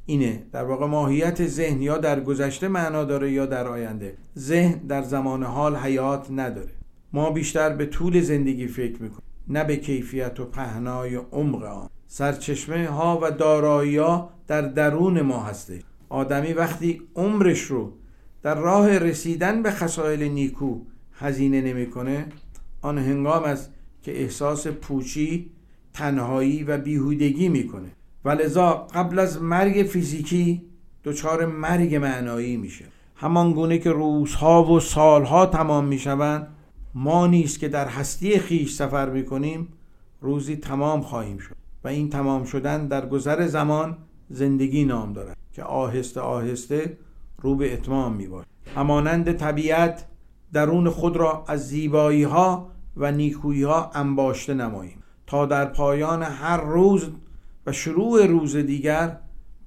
اینه. 0.05 0.43
در 0.51 0.63
واقع 0.63 0.85
ماهیت 0.85 1.47
ذهن 1.47 1.81
یا 1.81 1.97
در 1.97 2.19
گذشته 2.19 2.67
معنا 2.67 3.03
داره 3.03 3.31
یا 3.31 3.45
در 3.45 3.67
آینده. 3.67 4.17
ذهن 4.37 4.79
در 4.87 5.01
زمان 5.01 5.43
حال 5.43 5.75
حیات 5.75 6.27
نداره. 6.31 6.71
ما 7.13 7.31
بیشتر 7.31 7.69
به 7.69 7.85
طول 7.85 8.21
زندگی 8.21 8.67
فکر 8.67 9.01
می‌کنیم 9.01 9.23
نه 9.47 9.63
به 9.63 9.75
کیفیت 9.75 10.39
و 10.39 10.45
پهنای 10.45 11.15
عمق 11.15 11.63
آن. 11.63 11.89
سرچشمه 12.11 12.87
ها 12.87 13.19
و 13.21 13.31
دارایی 13.31 13.97
ها 13.97 14.29
در 14.47 14.61
درون 14.61 15.21
ما 15.21 15.43
هسته 15.43 15.83
آدمی 16.09 16.53
وقتی 16.53 17.01
عمرش 17.15 17.61
رو 17.61 17.93
در 18.41 18.55
راه 18.55 18.97
رسیدن 18.97 19.63
به 19.63 19.71
خسائل 19.71 20.23
نیکو 20.23 20.79
هزینه 21.13 21.61
نمی‌کنه 21.61 22.25
آن 22.81 22.97
هنگام 22.97 23.43
است 23.43 23.71
که 24.03 24.21
احساس 24.21 24.67
پوچی 24.67 25.51
تنهایی 25.93 26.63
و 26.63 26.77
بیهودگی 26.77 27.49
می‌کنه. 27.49 27.89
و 28.25 28.29
لذا 28.29 28.73
قبل 28.73 29.19
از 29.19 29.41
مرگ 29.41 29.87
فیزیکی 29.87 30.61
دچار 31.03 31.45
مرگ 31.45 31.95
معنایی 31.95 32.57
میشه. 32.57 32.85
همان 33.15 33.53
گونه 33.53 33.77
که 33.77 33.91
روزها 33.91 34.63
و 34.63 34.79
سالها 34.79 35.45
تمام 35.45 35.85
می‌شوند 35.85 36.47
ما 36.93 37.27
نیست 37.27 37.59
که 37.59 37.67
در 37.67 37.87
هستی 37.87 38.39
خیش 38.39 38.73
سفر 38.73 39.09
می‌کنیم 39.09 39.67
روزی 40.21 40.55
تمام 40.55 41.01
خواهیم 41.01 41.37
شد. 41.37 41.55
و 41.83 41.87
این 41.87 42.09
تمام 42.09 42.43
شدن 42.43 42.87
در 42.87 43.05
گذر 43.05 43.47
زمان 43.47 43.97
زندگی 44.29 44.85
نام 44.85 45.13
دارد 45.13 45.37
که 45.53 45.63
آهسته 45.63 46.21
آهسته 46.21 46.97
رو 47.41 47.55
به 47.55 47.73
اتمام 47.73 48.13
می 48.13 48.27
همانند 48.75 49.31
طبیعت 49.31 50.05
درون 50.53 50.89
خود 50.89 51.17
را 51.17 51.43
از 51.47 51.67
زیبایی 51.67 52.23
ها 52.23 52.71
و 52.97 53.11
نیکویی 53.11 53.63
ها 53.63 53.91
انباشته 53.93 54.53
نماییم. 54.53 55.03
تا 55.27 55.45
در 55.45 55.65
پایان 55.65 56.23
هر 56.23 56.61
روز 56.61 57.09
و 57.65 57.71
شروع 57.71 58.25
روز 58.25 58.55
دیگر 58.55 59.17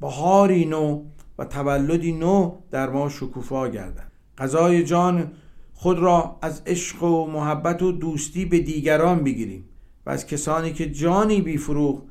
بهاری 0.00 0.64
نو 0.64 1.04
و 1.38 1.44
تولدی 1.44 2.12
نو 2.12 2.54
در 2.70 2.90
ما 2.90 3.08
شکوفا 3.08 3.68
گردد. 3.68 4.12
غذای 4.38 4.84
جان 4.84 5.32
خود 5.74 5.98
را 5.98 6.38
از 6.42 6.62
عشق 6.66 7.02
و 7.02 7.26
محبت 7.26 7.82
و 7.82 7.92
دوستی 7.92 8.44
به 8.44 8.58
دیگران 8.58 9.24
بگیریم. 9.24 9.64
و 10.06 10.10
از 10.10 10.26
کسانی 10.26 10.72
که 10.72 10.90
جانی 10.90 11.40
بیفروغ 11.40 12.02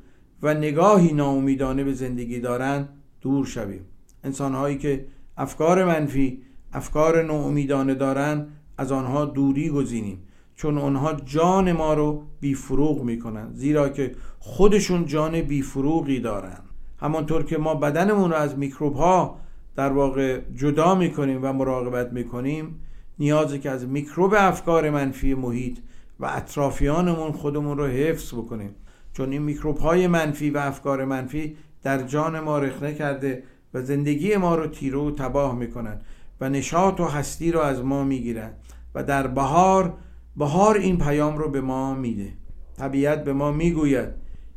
و 0.42 0.54
نگاهی 0.54 1.12
ناامیدانه 1.12 1.84
به 1.84 1.92
زندگی 1.92 2.40
دارند 2.40 2.88
دور 3.20 3.46
شویم. 3.46 3.84
انسانهایی 4.24 4.78
که 4.78 5.06
افکار 5.36 5.84
منفی 5.84 6.42
افکار 6.72 7.22
ناامیدانه 7.22 7.94
دارند 7.94 8.48
از 8.78 8.92
آنها 8.92 9.24
دوری 9.24 9.68
گزینیم. 9.68 10.18
چون 10.54 10.78
آنها 10.78 11.12
جان 11.12 11.72
ما 11.72 11.94
رو 11.94 12.22
بیفروغ 12.40 13.02
می‌کنن 13.02 13.54
زیرا 13.54 13.88
که 13.88 14.14
خودشون 14.38 15.06
جان 15.06 15.40
بیفروغی 15.40 16.20
دارن 16.20 16.58
همانطور 17.00 17.44
که 17.44 17.58
ما 17.58 17.74
بدنمون 17.74 18.30
رو 18.30 18.36
از 18.36 18.58
میکروب 18.58 18.94
ها 18.94 19.40
در 19.76 19.92
واقع 19.92 20.40
جدا 20.56 20.94
می‌کنیم 20.94 21.40
و 21.42 21.52
مراقبت 21.52 22.12
می‌کنیم 22.12 22.80
نیازی 23.18 23.58
که 23.58 23.70
از 23.70 23.86
میکروب 23.86 24.34
افکار 24.38 24.90
منفی 24.90 25.34
محیط 25.34 25.78
و 26.22 26.26
اطرافیانمون 26.26 27.32
خودمون 27.32 27.78
رو 27.78 27.86
حفظ 27.86 28.34
بکنیم. 28.34 28.74
چون 29.12 29.32
این 29.32 29.42
میکروب 29.42 29.78
های 29.78 30.06
منفی 30.06 30.50
و 30.50 30.58
افکار 30.58 31.04
منفی 31.04 31.56
در 31.82 32.02
جان 32.02 32.40
ما 32.40 32.58
رخنه 32.58 32.94
کرده 32.94 33.42
و 33.74 33.82
زندگی 33.82 34.36
ما 34.36 34.54
رو 34.54 34.66
تیره 34.66 34.98
و 34.98 35.10
تباه 35.10 35.54
می‌کنن 35.54 36.00
و 36.40 36.48
نشاط 36.48 37.00
و 37.00 37.04
هستی 37.04 37.52
رو 37.52 37.60
از 37.60 37.84
ما 37.84 38.04
می‌گیرن 38.04 38.50
و 38.94 39.04
در 39.04 39.26
بهار 39.26 39.94
بهار 40.36 40.76
این 40.76 40.98
پیام 40.98 41.38
رو 41.38 41.50
به 41.50 41.60
ما 41.60 41.94
میده. 41.94 42.32
طبیعت 42.78 43.24
به 43.24 43.32
ما 43.32 43.52
می‌گوید 43.52 44.08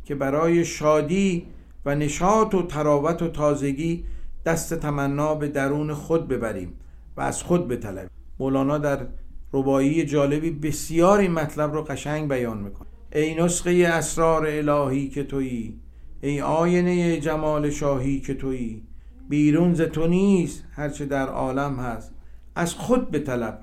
که 0.06 0.16
برای 0.16 0.66
شادی 0.66 1.46
و 1.86 1.96
نشاط 1.96 2.54
و 2.54 2.62
تراوت 2.62 3.22
و 3.22 3.28
تازگی 3.28 4.06
دست 4.46 4.74
تمنا 4.74 5.36
به 5.36 5.48
درون 5.48 5.94
خود 5.94 6.28
ببریم 6.28 6.74
و 7.18 7.22
از 7.22 7.44
خود 7.44 7.68
بطلبیم. 7.68 8.10
مولانا 8.40 8.78
در 8.78 9.08
ربایی 9.56 10.06
جالبی 10.06 10.52
بسیار 10.52 11.20
این 11.20 11.32
مطلب 11.32 11.74
رو 11.74 11.82
قشنگ 11.82 12.30
بیان 12.30 12.58
می‌کنه. 12.58 12.88
ای 13.16 13.36
نسخه 13.36 13.72
اسرار 13.94 14.48
الهی 14.48 15.10
که 15.10 15.24
تویی 15.24 15.80
ای 16.22 16.42
آینه 16.42 17.20
جمال 17.20 17.70
شاهی 17.70 18.20
که 18.20 18.34
تویی 18.34 18.84
بیرون 19.30 19.74
ز 19.74 19.82
تو 19.82 20.08
نیست 20.08 20.64
هرچه 20.72 21.06
در 21.06 21.28
عالم 21.28 21.76
هست. 21.76 22.12
از 22.56 22.74
خود 22.74 23.12
به 23.12 23.20
طلب 23.20 23.62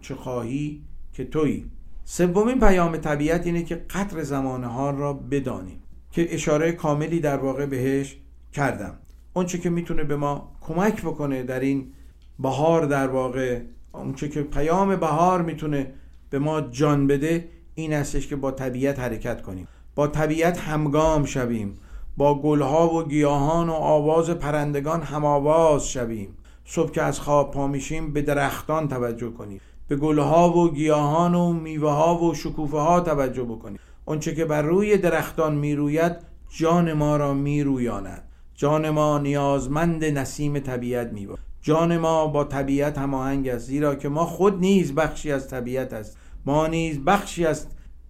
چه 0.00 0.14
خواهی 0.14 0.82
که 1.12 1.24
تویی. 1.24 1.70
سومین 2.04 2.60
پیام 2.60 2.96
طبیعت 2.96 3.46
اینه 3.46 3.62
که 3.62 3.74
قطر 3.74 4.22
زمان 4.22 4.64
حال 4.64 4.96
را 4.96 5.12
بدانیم. 5.12 5.82
که 6.10 6.34
اشاره 6.34 6.72
کاملی 6.72 7.20
در 7.20 7.36
واقع 7.36 7.66
بهش 7.66 8.16
کردم. 8.52 8.98
اونچه 9.32 9.58
که 9.58 9.70
می‌تونه 9.70 10.04
به 10.04 10.16
ما 10.16 10.52
کمک 10.60 11.02
بکنه 11.02 11.42
در 11.42 11.60
این 11.60 11.92
بهار 12.38 12.86
در 12.86 13.08
واقع 13.08 13.60
اونچه 13.92 14.28
که 14.28 14.42
پیام 14.42 14.96
بهار 14.96 15.42
می‌تونه 15.42 15.94
به 16.30 16.38
ما 16.38 16.60
جان 16.60 17.06
بده 17.06 17.48
این 17.74 17.92
هستش 17.92 18.26
که 18.28 18.36
با 18.36 18.50
طبیعت 18.50 18.98
حرکت 18.98 19.42
کنیم. 19.42 19.68
با 19.94 20.06
طبیعت 20.06 20.58
همگام 20.58 21.24
شویم. 21.24 21.78
با 22.16 22.42
گلها 22.42 22.94
و 22.94 23.08
گیاهان 23.08 23.68
و 23.68 23.72
آواز 23.72 24.30
پرندگان 24.30 25.02
هم 25.02 25.24
آواز 25.24 25.88
شویم. 25.88 26.36
صبح 26.64 26.90
که 26.90 27.02
از 27.02 27.20
خواب 27.20 27.50
پا 27.50 27.66
میشیم 27.66 28.12
به 28.12 28.22
درختان 28.22 28.88
توجه 28.88 29.30
کنیم. 29.30 29.60
به 29.88 29.96
گلها 29.96 30.58
و 30.58 30.72
گیاهان 30.72 31.34
و 31.34 31.52
میوه 31.52 31.90
ها 31.90 32.18
و 32.18 32.34
شکوفه 32.34 32.78
ها 32.78 33.00
توجه 33.00 33.42
بکنیم. 33.42 33.78
اونچه 34.04 34.34
که 34.34 34.44
بر 34.44 34.62
روی 34.62 34.98
درختان 34.98 35.54
می‌روید 35.54 36.16
جان 36.48 36.92
ما 36.92 37.16
را 37.16 37.34
میرویاند. 37.34 38.22
جان 38.54 38.90
ما 38.90 39.18
نیازمند 39.18 40.04
نسیم 40.04 40.58
طبیعت 40.58 41.12
می‌باشد. 41.12 41.49
جان 41.62 41.98
ما 41.98 42.26
با 42.26 42.44
طبیعت 42.44 42.98
هماهنگ 42.98 43.48
است 43.48 43.66
زیرا 43.66 43.94
که 43.94 44.08
ما 44.08 44.26
خود 44.26 44.60
نیز 44.60 44.94
بخشی 44.94 45.32
از 45.32 45.48
طبیعت 45.48 45.92
است. 45.92 46.16
ما 46.46 46.66
نیز 46.66 46.98
بخشی 47.04 47.46
از 47.46 47.66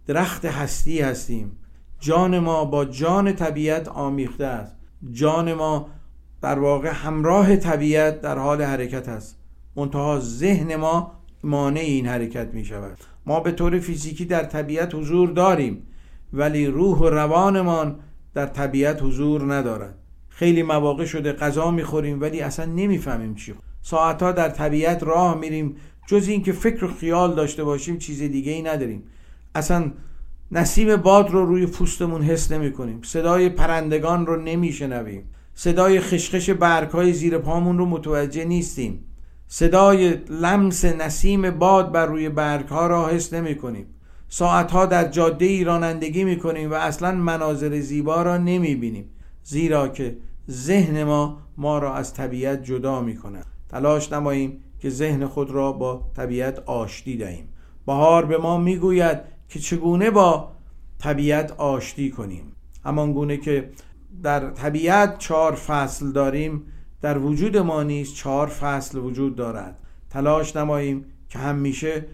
درخت 0.06 0.44
هستی 0.44 1.00
هستیم. 1.00 1.58
جان 2.00 2.38
ما 2.38 2.64
با 2.64 2.84
جان 2.84 3.32
طبیعت 3.32 3.88
آمیخته 3.88 4.46
است. 4.46 4.76
جان 5.12 5.54
ما 5.54 5.88
در 6.42 6.58
واقع 6.58 6.88
همراه 6.88 7.56
طبیعت 7.56 8.20
در 8.20 8.38
حال 8.38 8.62
حرکت 8.62 9.08
است. 9.08 9.36
منتها 9.76 10.20
ذهن 10.20 10.76
ما 10.76 11.12
مانع 11.44 11.80
این 11.80 12.06
حرکت 12.06 12.54
می 12.54 12.64
شود. 12.64 12.98
ما 13.26 13.40
به 13.40 13.52
طور 13.52 13.78
فیزیکی 13.78 14.24
در 14.24 14.44
طبیعت 14.44 14.94
حضور 14.94 15.30
داریم 15.30 15.86
ولی 16.32 16.66
روح 16.66 16.98
و 16.98 17.08
روانمان 17.08 17.96
در 18.34 18.46
طبیعت 18.46 19.02
حضور 19.02 19.54
ندارد. 19.54 19.99
خیلی 20.40 20.62
مواقع 20.62 21.04
شده 21.04 21.32
غذا 21.32 21.70
می‌خوریم 21.70 22.20
ولی 22.20 22.40
اصلا 22.40 22.64
نمی‌فهمیم 22.64 23.34
چی. 23.34 23.54
ساعتها 23.82 24.32
در 24.32 24.48
طبیعت 24.48 25.02
راه 25.02 25.38
میریم. 25.38 25.76
جز 26.06 26.28
اینکه 26.28 26.52
فکر 26.52 26.84
و 26.84 26.88
خیال 26.88 27.34
داشته 27.34 27.64
باشیم 27.64 27.98
چیز 27.98 28.22
دیگه 28.22 28.52
ای 28.52 28.62
نداریم. 28.62 29.02
اصلا 29.54 29.92
نسیم 30.52 30.96
باد 30.96 31.30
رو 31.30 31.46
روی 31.46 31.66
پوستمون 31.66 32.22
حس 32.22 32.52
نمی 32.52 32.72
کنیم 32.72 33.00
صدای 33.02 33.48
پرندگان 33.48 34.26
رو 34.26 34.42
نمیشنویم. 34.42 35.24
صدای 35.54 36.00
خشخش 36.00 36.50
برگ 36.50 36.90
های 36.90 37.12
زیر 37.12 37.38
پامون 37.38 37.78
رو 37.78 37.86
متوجه 37.86 38.44
نیستیم. 38.44 39.04
صدای 39.48 40.18
لمس 40.30 40.84
نسیم 40.84 41.50
باد 41.50 41.92
بر 41.92 42.06
روی 42.06 42.28
برگ 42.28 42.68
ها 42.68 42.86
را 42.86 43.08
حس 43.08 43.32
نمی 43.32 43.54
کنیم 43.54 43.86
ساعتها 44.28 44.86
در 44.86 45.08
جاده 45.08 45.44
ای 45.44 45.64
رانندگی 45.64 46.24
می 46.24 46.38
کنیم 46.38 46.70
و 46.70 46.74
اصلا 46.74 47.12
مناظر 47.12 47.80
زیبا 47.80 48.22
را 48.22 48.36
نمی 48.38 48.74
بینیم 48.74 49.10
زیرا 49.44 49.88
که 49.88 50.16
ذهن 50.50 51.04
ما 51.04 51.38
ما 51.56 51.78
را 51.78 51.94
از 51.94 52.14
طبیعت 52.14 52.62
جدا 52.62 53.02
می 53.02 53.16
کند 53.16 53.46
تلاش 53.68 54.12
نماییم 54.12 54.60
که 54.78 54.90
ذهن 54.90 55.26
خود 55.26 55.50
را 55.50 55.72
با 55.72 56.10
طبیعت 56.16 56.58
آشتی 56.58 57.16
دهیم. 57.16 57.48
بهار 57.86 58.24
به 58.24 58.38
ما 58.38 58.58
می‌گوید 58.58 59.18
که 59.48 59.58
چگونه 59.58 60.10
با 60.10 60.52
طبیعت 60.98 61.52
آشتی 61.52 62.10
کنیم. 62.10 62.52
همان 62.84 63.12
گونه 63.12 63.36
که 63.36 63.70
در 64.22 64.50
طبیعت 64.50 65.18
چهار 65.18 65.54
فصل 65.54 66.12
داریم 66.12 66.62
در 67.00 67.18
وجود 67.18 67.56
ما 67.56 67.82
نیز 67.82 68.14
چهار 68.14 68.46
فصل 68.46 68.98
وجود 68.98 69.36
دارد. 69.36 69.76
تلاش 70.10 70.56
نماییم 70.56 71.04
که 71.28 71.38
همیشه 71.38 72.06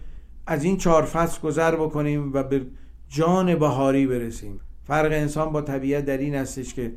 از 0.47 0.63
این 0.63 0.77
چهار 0.77 1.03
فصل 1.03 1.41
گذر 1.41 1.75
بکنیم 1.75 2.33
و 2.33 2.43
به 2.43 2.65
جان 3.09 3.55
بهاری 3.55 4.07
برسیم. 4.07 4.59
فرق 4.83 5.11
انسان 5.11 5.51
با 5.51 5.61
طبیعت 5.61 6.05
در 6.05 6.17
این 6.17 6.35
استش 6.35 6.73
که 6.73 6.93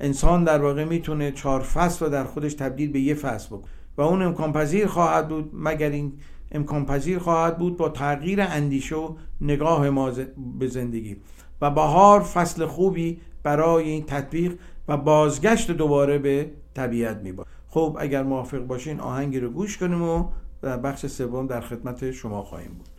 انسان 0.00 0.44
در 0.44 0.62
واقع 0.62 0.84
می‌تونه 0.84 1.32
چهار 1.32 1.60
فصل 1.60 2.04
رو 2.04 2.10
در 2.10 2.24
خودش 2.24 2.54
تبدیل 2.54 2.92
به 2.92 3.00
یه 3.00 3.14
فصل 3.14 3.46
بکنه. 3.46 3.70
و 3.96 4.02
اون 4.02 4.22
امکان 4.22 4.52
پذیر 4.52 4.86
خواهد 4.86 5.28
بود 5.28 5.50
مگر 5.54 5.90
این 5.90 6.12
امکان 6.52 6.86
پذیر 6.86 7.18
خواهد 7.18 7.58
بود 7.58 7.76
با 7.76 7.88
تغییر 7.88 8.40
اندیشه 8.40 8.96
و 8.96 9.14
نگاه 9.40 9.90
ما 9.90 10.12
به 10.58 10.66
زندگی. 10.66 11.16
و 11.60 11.70
بهار 11.70 12.20
فصل 12.20 12.66
خوبی 12.66 13.20
برای 13.42 13.88
این 13.88 14.04
تطبیق 14.06 14.58
و 14.88 14.96
بازگشت 14.96 15.70
دوباره 15.70 16.18
به 16.18 16.50
طبیعت 16.74 17.16
میباد 17.16 17.46
خب 17.68 17.96
اگر 18.00 18.22
موافق 18.22 18.58
باشین 18.58 19.00
آهنگی 19.00 19.40
رو 19.40 19.50
گوش 19.50 19.78
کنیم 19.78 20.02
و 20.02 20.24
در 20.62 20.76
بخش 20.76 21.06
سوم 21.06 21.46
در 21.46 21.60
خدمت 21.60 22.10
شما 22.10 22.42
خواهیم 22.42 22.70
بود. 22.78 22.91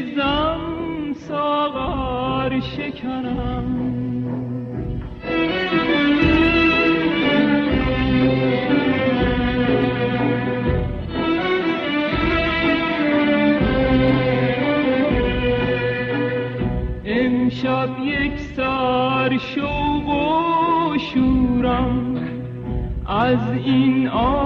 سبو 0.00 0.06
بریزم 0.06 1.12
ساغر 1.28 2.60
شکنم. 2.60 3.64
امشب 17.04 17.88
یک 18.04 18.38
سر 18.38 19.38
شوق 19.38 20.08
و 20.08 20.98
شورم. 20.98 22.16
از 23.06 23.52
این 23.64 24.08
عالم 24.08 24.39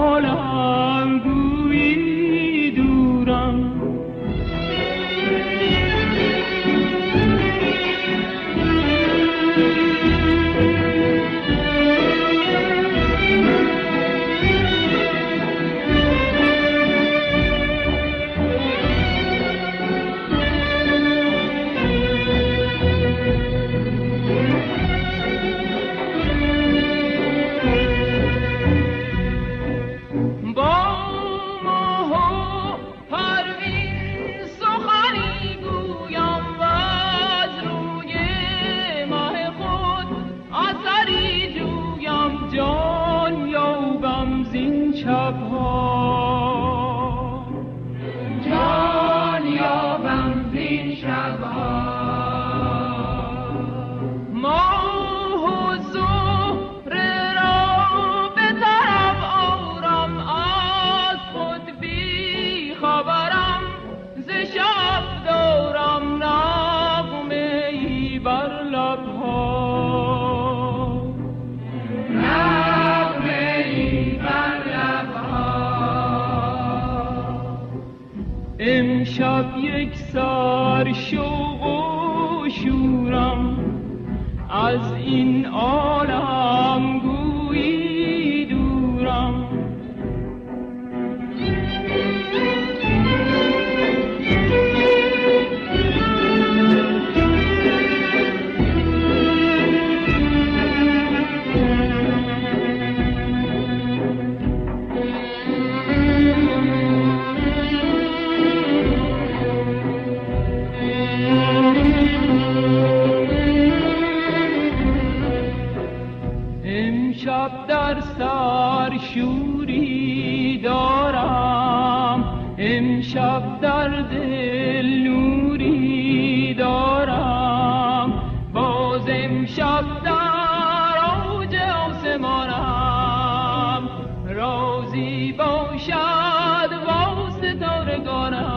باشد 135.75 136.71
با 136.87 137.31
ستارگانم 137.37 138.49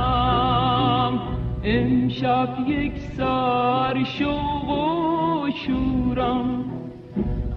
امشب 1.65 2.49
یک 2.69 2.93
سر 3.17 4.05
شوق 4.05 4.69
و 4.69 5.51
شورم. 5.67 6.65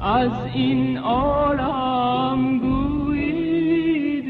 از 0.01 0.31
این 0.53 0.97
عالم 0.97 2.59
گویی 2.59 4.21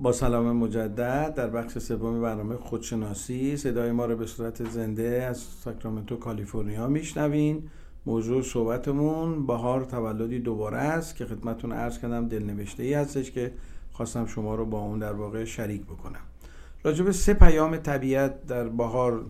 با 0.00 0.12
سلام 0.12 0.56
مجدد 0.56 1.34
در 1.34 1.50
بخش 1.50 1.78
سوم 1.78 2.22
برنامه 2.22 2.56
خودشناسی 2.56 3.56
صدای 3.56 3.92
ما 3.92 4.04
رو 4.04 4.16
به 4.16 4.26
صورت 4.26 4.64
زنده 4.64 5.26
از 5.30 5.38
ساکرامنتو 5.38 6.16
کالیفرنیا 6.16 6.86
میشنوین. 6.86 7.62
موضوع 8.06 8.42
صحبتمون 8.42 9.46
بهار 9.46 9.84
تولدی 9.84 10.38
دوباره 10.38 10.78
است 10.78 11.16
که 11.16 11.24
خدمتون 11.24 11.72
عرض 11.72 11.98
کردم 11.98 12.28
دلنوشته 12.28 12.82
ای 12.82 12.94
هستش 12.94 13.30
که 13.30 13.52
خواستم 13.92 14.26
شما 14.26 14.54
رو 14.54 14.66
با 14.66 14.80
اون 14.80 14.98
در 14.98 15.12
واقع 15.12 15.44
شریک 15.44 15.82
بکنم. 15.82 16.20
راجب 16.82 17.10
سه 17.10 17.34
پیام 17.34 17.76
طبیعت 17.76 18.46
در 18.46 18.68
بهار 18.68 19.24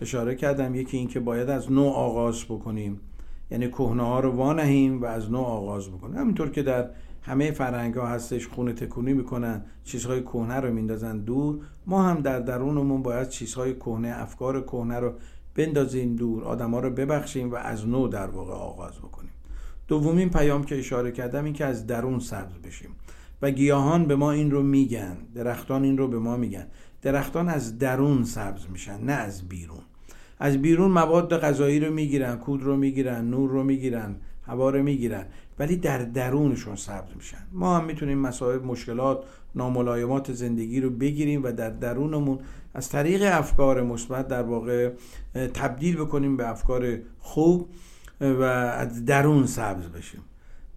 اشاره 0.00 0.34
کردم. 0.34 0.74
یکی 0.74 0.96
این 0.96 1.08
که 1.08 1.20
باید 1.20 1.50
از 1.50 1.72
نو 1.72 1.84
آغاز 1.84 2.44
بکنیم. 2.44 3.00
یعنی 3.50 3.68
کهنه 3.68 4.02
ها 4.02 4.20
رو 4.20 4.30
وانهیم 4.30 5.02
و 5.02 5.04
از 5.04 5.30
نو 5.30 5.38
آغاز 5.38 5.88
بکنیم. 5.88 6.16
همینطور 6.16 6.50
که 6.50 6.62
در 6.62 6.90
همه 7.22 7.50
فرهنگ 7.50 7.94
ها 7.94 8.06
هستش 8.06 8.48
خونه 8.48 8.72
تکونی 8.72 9.12
می‌کنن 9.12 9.62
چیزهای 9.84 10.22
کهنه 10.22 10.54
رو 10.54 10.72
میندازن 10.72 11.18
دور. 11.18 11.58
ما 11.86 12.02
هم 12.02 12.20
در 12.20 12.40
درونمون 12.40 13.02
باید 13.02 13.28
چیزهای 13.28 13.74
کهنه 13.74 14.08
افکار 14.16 14.62
کهنه 14.62 14.98
رو 14.98 15.12
بندازیم 15.54 16.16
دور 16.16 16.44
آدما 16.44 16.80
رو 16.80 16.90
ببخشیم 16.90 17.50
و 17.50 17.54
از 17.54 17.88
نو 17.88 18.08
در 18.08 18.26
واقع 18.26 18.52
آغاز 18.52 18.98
بکنیم. 18.98 19.30
دومین 19.88 20.30
پیام 20.30 20.64
که 20.64 20.78
اشاره 20.78 21.12
کردم 21.12 21.44
این 21.44 21.52
که 21.52 21.64
از 21.64 21.86
درون 21.86 22.18
سبز 22.18 22.54
بشیم. 22.54 22.90
و 23.42 23.50
گیاهان 23.50 24.04
به 24.04 24.16
ما 24.16 24.32
این 24.32 24.50
رو 24.50 24.62
میگن 24.62 25.16
درختان 25.34 25.84
این 25.84 25.98
رو 25.98 26.08
به 26.08 26.18
ما 26.18 26.36
میگن. 26.36 26.66
درختان 27.02 27.48
از 27.48 27.78
درون 27.78 28.24
سبز 28.24 28.66
میشن 28.72 29.04
نه 29.04 29.12
از 29.12 29.48
بیرون. 29.48 29.82
از 30.38 30.62
بیرون 30.62 30.90
مواد 30.90 31.38
غذایی 31.38 31.80
رو 31.80 31.92
می‌گیرن 31.92 32.36
کود 32.36 32.62
رو 32.62 32.76
می‌گیرن 32.76 33.30
نور 33.30 33.50
رو 33.50 33.64
می‌گیرن 33.64 34.16
هوا 34.46 34.70
رو 34.70 34.82
می‌گیرن. 34.82 35.26
ولی 35.58 35.76
در 35.76 35.98
درونشون 35.98 36.76
سبز 36.76 37.10
میشن. 37.16 37.46
ما 37.52 37.76
هم 37.78 37.84
می‌تونیم 37.84 38.18
مسائل 38.18 38.58
مشکلات 38.58 39.24
ناملایمات 39.54 40.32
زندگی 40.32 40.80
رو 40.80 40.90
بگیریم 40.90 41.42
و 41.44 41.52
در 41.52 41.70
درونمون 41.70 42.38
از 42.74 42.88
طریق 42.88 43.22
افکار 43.24 43.82
مثبت 43.82 44.28
در 44.28 44.42
واقع 44.42 44.92
تبدیل 45.34 45.96
بکنیم 45.96 46.36
به 46.36 46.48
افکار 46.48 46.98
خوب 47.18 47.68
و 48.20 48.42
از 48.42 49.04
درون 49.04 49.46
سبز 49.46 49.86
بشیم. 49.86 50.20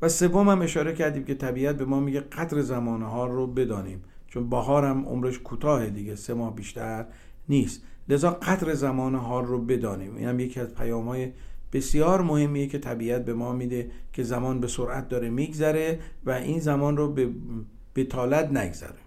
و 0.02 0.10
سوم 0.10 0.50
هم 0.50 0.62
اشاره 0.62 0.94
کردیم 0.94 1.24
که 1.24 1.36
طبیعت 1.36 1.78
به 1.78 1.86
ما 1.86 2.00
میگه 2.00 2.20
قدر 2.20 2.62
زمانه 2.62 3.06
ها 3.06 3.28
رو 3.28 3.48
بدانیم. 3.48 4.04
چون 4.28 4.50
بهار 4.50 4.86
هم 4.86 5.06
عمرش 5.06 5.40
کوتاه 5.40 5.90
دیگه 5.90 6.16
سه 6.16 6.34
ماه 6.34 6.56
بیشتر 6.56 7.06
نیست. 7.50 7.82
لذا 8.10 8.32
قدر 8.32 8.74
زمان 8.74 9.16
حال 9.16 9.46
رو 9.46 9.62
بدانیم. 9.66 10.16
این 10.16 10.28
هم 10.28 10.40
یکی 10.40 10.60
از 10.60 10.74
پیام 10.74 11.08
های 11.08 11.32
بسیار 11.74 12.22
مهمیه 12.22 12.68
که 12.68 12.80
طبیعت 12.80 13.26
به 13.26 13.34
ما 13.34 13.52
میده 13.52 13.92
که 14.14 14.24
زمان 14.24 14.60
به 14.60 14.68
سرعت 14.68 15.10
داره 15.10 15.30
میگذره 15.30 16.00
و 16.26 16.32
این 16.32 16.60
زمان 16.60 16.98
رو 16.98 17.14
به 17.14 17.30
بتالت 17.96 18.52
نگذره. 18.52 19.03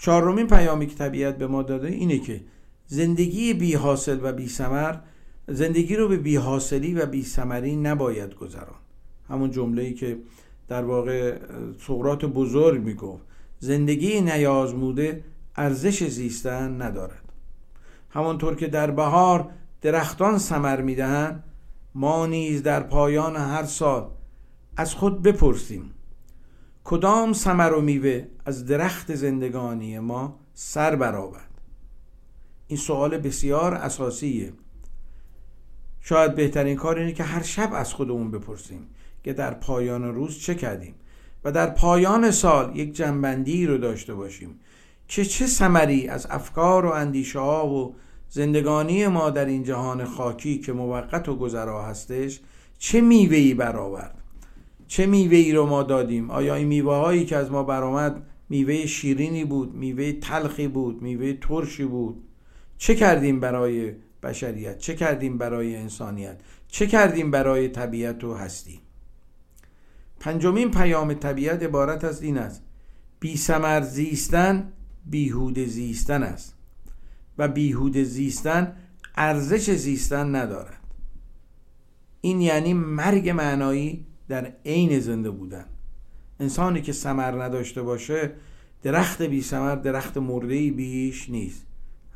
چهارمین 0.00 0.46
پیامی 0.46 0.86
که 0.86 0.94
طبیعت 0.94 1.38
به 1.38 1.46
ما 1.46 1.62
داده 1.62 1.88
اینه 1.88 2.18
که 2.18 2.40
زندگی 2.86 3.54
بی 3.54 3.74
حاصل 3.74 4.18
و 4.22 4.32
بی 4.32 4.48
سمر 4.48 4.94
زندگی 5.48 5.96
رو 5.96 6.08
به 6.08 6.16
بی 6.16 6.36
حاصلی 6.36 6.94
و 6.94 7.06
بی 7.06 7.22
سمری 7.22 7.76
نباید 7.76 8.34
گذران 8.34 8.78
همون 9.28 9.50
جمله 9.50 9.82
ای 9.82 9.94
که 9.94 10.18
در 10.68 10.84
واقع 10.84 11.38
سقرات 11.86 12.24
بزرگ 12.24 12.82
می‌گفت 12.82 13.24
زندگی 13.58 14.20
نیازموده 14.20 15.24
ارزش 15.56 16.08
زیستن 16.08 16.82
ندارد. 16.82 17.32
همانطور 18.10 18.54
که 18.54 18.66
در 18.66 18.90
بهار 18.90 19.50
درختان 19.80 20.38
سمر 20.38 20.80
می‌دهند 20.80 21.44
ما 21.94 22.26
نیز 22.26 22.62
در 22.62 22.80
پایان 22.80 23.36
هر 23.36 23.64
سال 23.64 24.10
از 24.76 24.94
خود 24.94 25.22
بپرسیم 25.22 25.90
کدام 26.90 27.32
سمر 27.32 27.72
و 27.72 27.80
میوه 27.80 28.26
از 28.44 28.66
درخت 28.66 29.14
زندگانی 29.14 29.98
ما 29.98 30.40
سر 30.54 30.96
برآورد؟ 30.96 31.60
این 32.66 32.78
سوال 32.78 33.18
بسیار 33.18 33.74
اساسیه. 33.74 34.52
شاید 36.00 36.34
بهترین 36.34 36.76
کار 36.76 36.98
اینه 36.98 37.12
که 37.12 37.22
هر 37.22 37.42
شب 37.42 37.70
از 37.72 37.94
خودمون 37.94 38.30
بپرسیم 38.30 38.88
که 39.24 39.32
در 39.32 39.54
پایان 39.54 40.14
روز 40.14 40.38
چه 40.38 40.54
کردیم 40.54 40.94
و 41.44 41.52
در 41.52 41.70
پایان 41.70 42.30
سال 42.30 42.76
یک 42.76 42.92
جنبندی 42.92 43.66
رو 43.66 43.78
داشته 43.78 44.14
باشیم 44.14 44.60
که 45.08 45.24
چه 45.24 45.46
سمری 45.46 46.08
از 46.08 46.26
افکار 46.30 46.86
و 46.86 46.90
اندیشه 46.90 47.38
ها 47.38 47.68
و 47.68 47.94
زندگانی 48.28 49.06
ما 49.06 49.30
در 49.30 49.44
این 49.44 49.64
جهان 49.64 50.04
خاکی 50.04 50.58
که 50.58 50.72
موقت 50.72 51.28
و 51.28 51.36
گذرا 51.36 51.82
هستش 51.82 52.40
چه 52.78 53.00
میوهی 53.00 53.54
برآورد. 53.54 54.17
چه 54.88 55.06
میوهی 55.06 55.52
رو 55.52 55.66
ما 55.66 55.82
دادیم؟ 55.82 56.30
آیا 56.30 56.54
این 56.54 56.66
میوه 56.66 56.94
هایی 56.94 57.24
که 57.24 57.36
از 57.36 57.50
ما 57.50 57.62
برآمد 57.62 58.22
میوه 58.48 58.86
شیرینی 58.86 59.44
بود 59.44 59.74
میوه 59.74 60.12
تلخی 60.12 60.68
بود 60.68 61.02
میوه 61.02 61.32
ترشی 61.32 61.84
بود؟ 61.84 62.24
چه 62.78 62.94
کردیم 62.94 63.40
برای 63.40 63.92
بشریت؟ 64.22 64.78
چه 64.78 64.94
کردیم 64.94 65.38
برای 65.38 65.76
انسانیت؟ 65.76 66.40
چه 66.68 66.86
کردیم 66.86 67.30
برای 67.30 67.68
طبیعت 67.68 68.24
و 68.24 68.34
هستی؟ 68.34 68.80
پنجمین 70.20 70.70
پیام 70.70 71.14
طبیعت 71.14 71.62
عبارت 71.62 72.04
از 72.04 72.22
این 72.22 72.38
است. 72.38 72.62
بی 73.20 73.36
سمر 73.36 73.80
زیستن 73.80 74.72
بیهود 75.06 75.58
زیستن 75.58 76.22
است 76.22 76.54
و 77.38 77.48
بیهود 77.48 77.96
زیستن 78.02 78.76
ارزش 79.16 79.70
زیستن 79.70 80.34
ندارد. 80.36 80.80
این 82.20 82.40
یعنی 82.40 82.74
مرگ 82.74 83.30
معنایی 83.30 84.07
در 84.28 84.52
عین 84.66 85.00
زنده 85.00 85.30
بودن. 85.30 85.64
انسانی 86.40 86.82
که 86.82 86.92
سمر 86.92 87.42
نداشته 87.42 87.82
باشه 87.82 88.32
درخت 88.82 89.22
بی 89.22 89.42
سمر 89.42 89.74
درخت 89.74 90.18
مرده 90.18 90.70
بیش 90.70 91.30
نیست. 91.30 91.66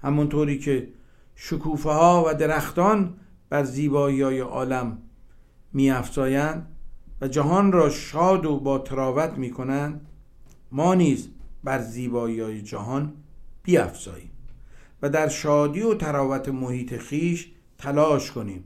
همونطوری 0.03 0.59
که 0.59 0.89
شکوفه 1.35 1.91
ها 1.91 2.25
و 2.27 2.35
درختان 2.35 3.15
بر 3.49 3.65
زیبایی 3.65 4.23
های 4.23 4.41
عالم 4.41 4.99
می 5.73 5.91
و 7.21 7.29
جهان 7.29 7.73
را 7.73 7.91
شاد 7.91 8.47
و 8.47 8.61
با 8.61 8.79
تراوت 8.79 9.33
می 9.33 9.51
کنند 9.51 10.07
ما 10.73 10.95
نیز 10.95 11.29
بر 11.65 11.79
زیبایی 11.79 12.41
های 12.41 12.63
جهان 12.63 13.13
بیافزاییم 13.63 14.31
و 15.03 15.09
در 15.09 15.29
شادی 15.29 15.83
و 15.83 15.95
تراوت 15.95 16.49
محیط 16.49 16.97
خیش 16.97 17.51
تلاش 17.79 18.33
کنیم. 18.33 18.65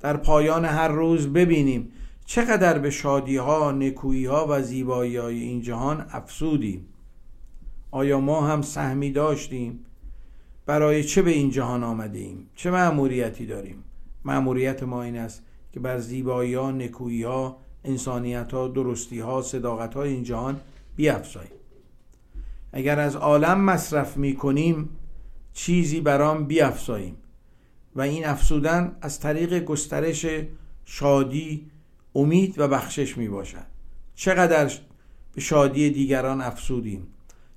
در 0.00 0.16
پایان 0.16 0.64
هر 0.64 0.88
روز 0.88 1.26
ببینیم 1.26 1.92
چقدر 2.30 2.78
به 2.78 2.90
شادی 2.90 3.36
ها، 3.36 3.72
نکویی 3.72 4.26
ها 4.26 4.46
و 4.50 4.62
زیبایی 4.62 5.16
های 5.16 5.40
این 5.40 5.62
جهان 5.62 6.06
افسودیم؟ 6.10 6.86
آیا 7.90 8.20
ما 8.20 8.46
هم 8.46 8.62
سهمی 8.62 9.10
داشتیم؟ 9.10 9.86
برای 10.66 11.04
چه 11.04 11.22
به 11.22 11.30
این 11.30 11.50
جهان 11.50 11.84
آمده 11.84 12.18
ایم 12.18 12.50
چه 12.56 12.70
مأموریتی 12.70 13.46
داریم؟ 13.46 13.84
مأموریت 14.24 14.82
ما 14.82 15.02
این 15.02 15.16
است 15.16 15.42
که 15.72 15.80
بر 15.80 15.98
زیبایی 15.98 16.54
ها، 16.54 16.70
نکویی 16.70 17.22
ها، 17.22 17.56
انسانیت 17.84 18.52
ها، 18.52 18.68
درستی 18.68 19.20
ها، 19.20 19.42
صداقت 19.42 19.94
ها 19.94 20.02
این 20.02 20.22
جهان 20.22 20.60
بیافزاییم. 20.96 21.52
اگر 22.72 22.98
از 22.98 23.16
عالم 23.16 23.60
مصرف 23.60 24.16
می 24.16 24.36
کنیم 24.36 24.88
چیزی 25.52 26.00
برام 26.00 26.44
بیافزاییم 26.44 27.16
و 27.94 28.00
این 28.00 28.26
افسودن 28.26 28.96
از 29.00 29.20
طریق 29.20 29.64
گسترش 29.64 30.26
شادی 30.84 31.70
امید 32.14 32.58
و 32.58 32.68
بخشش 32.68 33.16
می 33.16 33.28
باشد. 33.28 33.66
چقدر 34.14 34.70
به 35.34 35.40
شادی 35.40 35.90
دیگران 35.90 36.40
افسودیم 36.40 37.06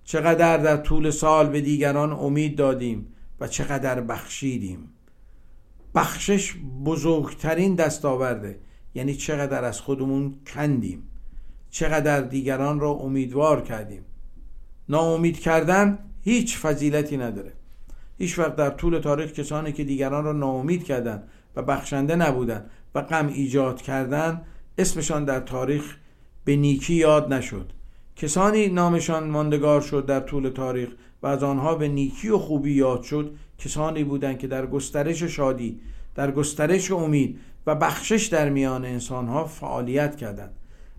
چقدر 0.03 0.57
در 0.57 0.77
طول 0.77 1.09
سال 1.09 1.49
به 1.49 1.61
دیگران 1.61 2.11
امید 2.11 2.55
دادیم 2.55 3.07
و 3.39 3.47
چقدر 3.47 4.01
بخشیدیم. 4.01 4.89
بخشش 5.95 6.53
بزرگترین 6.85 7.75
دستاورده. 7.75 8.59
یعنی 8.95 9.15
چقدر 9.15 9.63
از 9.63 9.81
خودمون 9.81 10.35
کندیم. 10.47 11.03
چقدر 11.69 12.21
دیگران 12.21 12.79
را 12.79 12.89
امیدوار 12.89 13.61
کردیم. 13.61 14.05
ناامید 14.89 15.39
کردن 15.39 15.99
هیچ 16.23 16.57
فضیلتی 16.57 17.17
نداره. 17.17 17.53
هیچ 18.17 18.39
وقت 18.39 18.55
در 18.55 18.69
طول 18.69 18.99
تاریخ 18.99 19.31
کسانی 19.31 19.71
که 19.71 19.83
دیگران 19.83 20.23
را 20.23 20.31
ناامید 20.31 20.83
کردند 20.83 21.23
و 21.55 21.63
بخشنده 21.63 22.15
نبودند 22.15 22.69
و 22.95 23.01
غم 23.01 23.27
ایجاد 23.27 23.81
کردند 23.81 24.41
اسمشان 24.77 25.25
در 25.25 25.39
تاریخ 25.39 25.97
به 26.45 26.55
نیکی 26.55 26.93
یاد 26.93 27.33
نشد. 27.33 27.71
کسانی 28.15 28.67
نامشان 28.67 29.29
ماندگار 29.29 29.81
شد 29.81 30.05
در 30.05 30.19
طول 30.19 30.49
تاریخ 30.49 30.89
و 31.23 31.27
از 31.27 31.43
آنها 31.43 31.75
به 31.75 31.87
نیکی 31.87 32.29
و 32.29 32.37
خوبی 32.37 32.73
یاد 32.73 33.03
شد. 33.03 33.35
کسانی 33.59 34.03
بودند 34.03 34.39
که 34.39 34.47
در 34.47 34.65
گسترش 34.65 35.23
شادی 35.23 35.79
در 36.15 36.31
گسترش 36.31 36.91
امید 36.91 37.39
و 37.67 37.75
بخشش 37.75 38.25
در 38.25 38.49
میان 38.49 38.85
انسانها 38.85 39.45
فعالیت 39.45 40.15
کردند. 40.15 40.53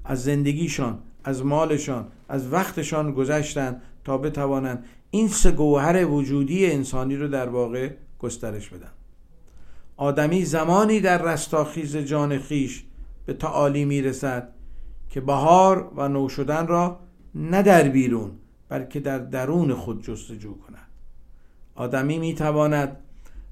از 0.04 0.24
زندگیشان 0.24 0.98
از 1.24 1.44
مالشان 1.44 2.06
از 2.28 2.52
وقتشان 2.52 3.12
گذشتند 3.12 3.82
تا 4.04 4.18
بتوانند 4.18 4.84
این 5.10 5.28
سه 5.28 5.50
گوهر 5.50 6.06
وجودی 6.06 6.66
انسانی 6.66 7.16
رو 7.16 7.28
در 7.28 7.48
واقع 7.48 7.90
گسترش 8.18 8.68
بدن. 8.68 8.90
آدمی 9.96 10.44
زمانی 10.44 11.00
در 11.00 11.22
رستاخیز 11.22 11.96
جان 11.96 12.38
خیش 12.38 12.84
به 13.26 13.32
تعالی 13.34 13.84
می‌رسد 13.84 14.48
که 15.10 15.20
بهار 15.20 15.92
و 15.96 16.08
نو 16.08 16.28
شدن 16.28 16.66
را 16.66 17.00
نه 17.34 17.62
در 17.62 17.88
بیرون 17.88 18.30
بلکه 18.68 19.00
در 19.00 19.18
درون 19.18 19.74
خود 19.74 20.02
جستجو 20.02 20.54
کند. 20.54 20.88
آدمی 21.74 22.18
می‌تواند 22.18 22.96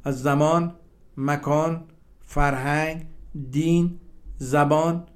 از 0.05 0.23
زمان 0.23 0.75
مکان 1.17 1.85
فرهنگ 2.23 3.07
دین 3.51 3.99
زبان 4.37 5.07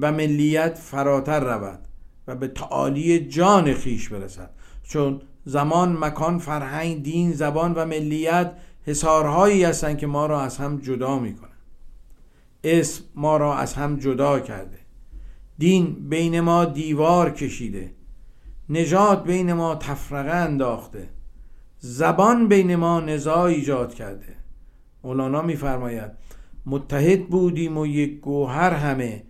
و 0.00 0.12
ملیت 0.12 0.78
فراتر 0.78 1.40
رود 1.40 1.78
و 2.26 2.36
به 2.36 2.48
تعالی 2.48 3.28
جان 3.28 3.74
خیش 3.74 4.08
برسد. 4.08 4.50
چون 4.82 5.20
زمان 5.44 6.04
مکان 6.04 6.38
فرهنگ 6.38 7.02
دین 7.02 7.32
زبان 7.32 7.74
و 7.74 7.84
ملیت 7.84 8.52
حسارهایی 8.86 9.64
هستند 9.64 9.98
که 9.98 10.06
ما 10.06 10.26
را 10.26 10.40
از 10.40 10.58
هم 10.58 10.76
جدا 10.76 11.18
می‌کنند 11.18 11.50
اسم 12.64 13.04
ما 13.14 13.36
را 13.36 13.56
از 13.56 13.74
هم 13.74 13.96
جدا 13.96 14.40
کرده. 14.40 14.78
دین 15.58 16.08
بین 16.08 16.40
ما 16.40 16.64
دیوار 16.64 17.30
کشیده. 17.30 17.92
نجات 18.68 19.24
بین 19.24 19.52
ما 19.52 19.74
تفرقه 19.74 20.34
انداخته. 20.34 21.08
زبان 21.78 22.48
بین 22.48 22.76
ما 22.76 23.00
نزاع 23.00 23.42
ایجاد 23.42 23.94
کرده. 23.94 24.36
مولانا 25.04 25.42
میفرماید 25.42 26.10
متحد 26.66 27.28
بودیم 27.28 27.78
و 27.78 27.86
یک 27.86 28.20
گوهر 28.20 28.70
همه. 28.70 29.22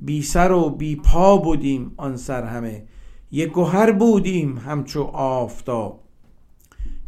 بی 0.00 0.22
سر 0.22 0.52
و 0.52 0.70
بی 0.70 0.96
پا 0.96 1.36
بودیم 1.36 1.92
آن 1.96 2.16
سر 2.16 2.44
همه. 2.44 2.84
یک 3.30 3.52
گوهر 3.52 3.92
بودیم 3.92 4.58
همچو 4.58 5.02
آفتاب. 5.12 6.02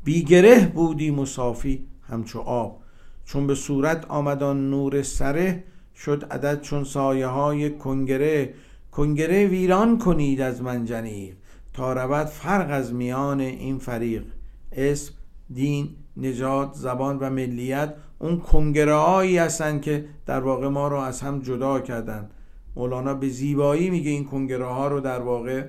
بی 0.05 0.23
گره 0.23 0.67
بودیم 0.67 1.19
و 1.19 1.27
صافی. 1.27 1.88
همچو 2.09 2.40
آب. 2.40 2.81
چون 3.25 3.47
به 3.47 3.55
صورت 3.55 4.07
آمدان 4.09 4.71
نور 4.71 5.03
سره 5.03 5.64
شد 5.97 6.25
عدد 6.31 6.61
چون 6.61 6.85
سایه 6.85 7.27
های 7.27 7.71
کنگره. 7.71 8.55
کنگره 8.92 9.47
ویران 9.47 9.99
کنید 9.99 10.40
از 10.40 10.62
منجنیق 10.62 11.35
تا 11.73 11.92
رود 11.92 12.27
فرق 12.27 12.71
از 12.71 12.94
میان 12.94 13.40
این 13.40 13.79
فریق. 13.79 14.25
اسم 14.73 15.12
دین 15.55 15.88
نجات 16.16 16.75
زبان 16.75 17.18
و 17.18 17.31
ملیت 17.31 17.94
اون 18.18 18.40
کنگره 18.40 18.94
هایی 18.94 19.38
هستن 19.38 19.81
که 19.81 20.05
در 20.27 20.40
واقع 20.40 20.68
ما 20.68 20.88
رو 20.88 20.97
از 20.97 21.21
هم 21.21 21.40
جدا 21.40 21.81
کردن. 21.81 22.31
مولانا 22.77 23.14
به 23.14 23.29
زیبایی 23.29 23.90
میگه 23.90 24.11
این 24.11 24.25
کنگره 24.25 24.66
ها 24.66 24.88
رو 24.88 25.01
در 25.01 25.21
واقع 25.21 25.64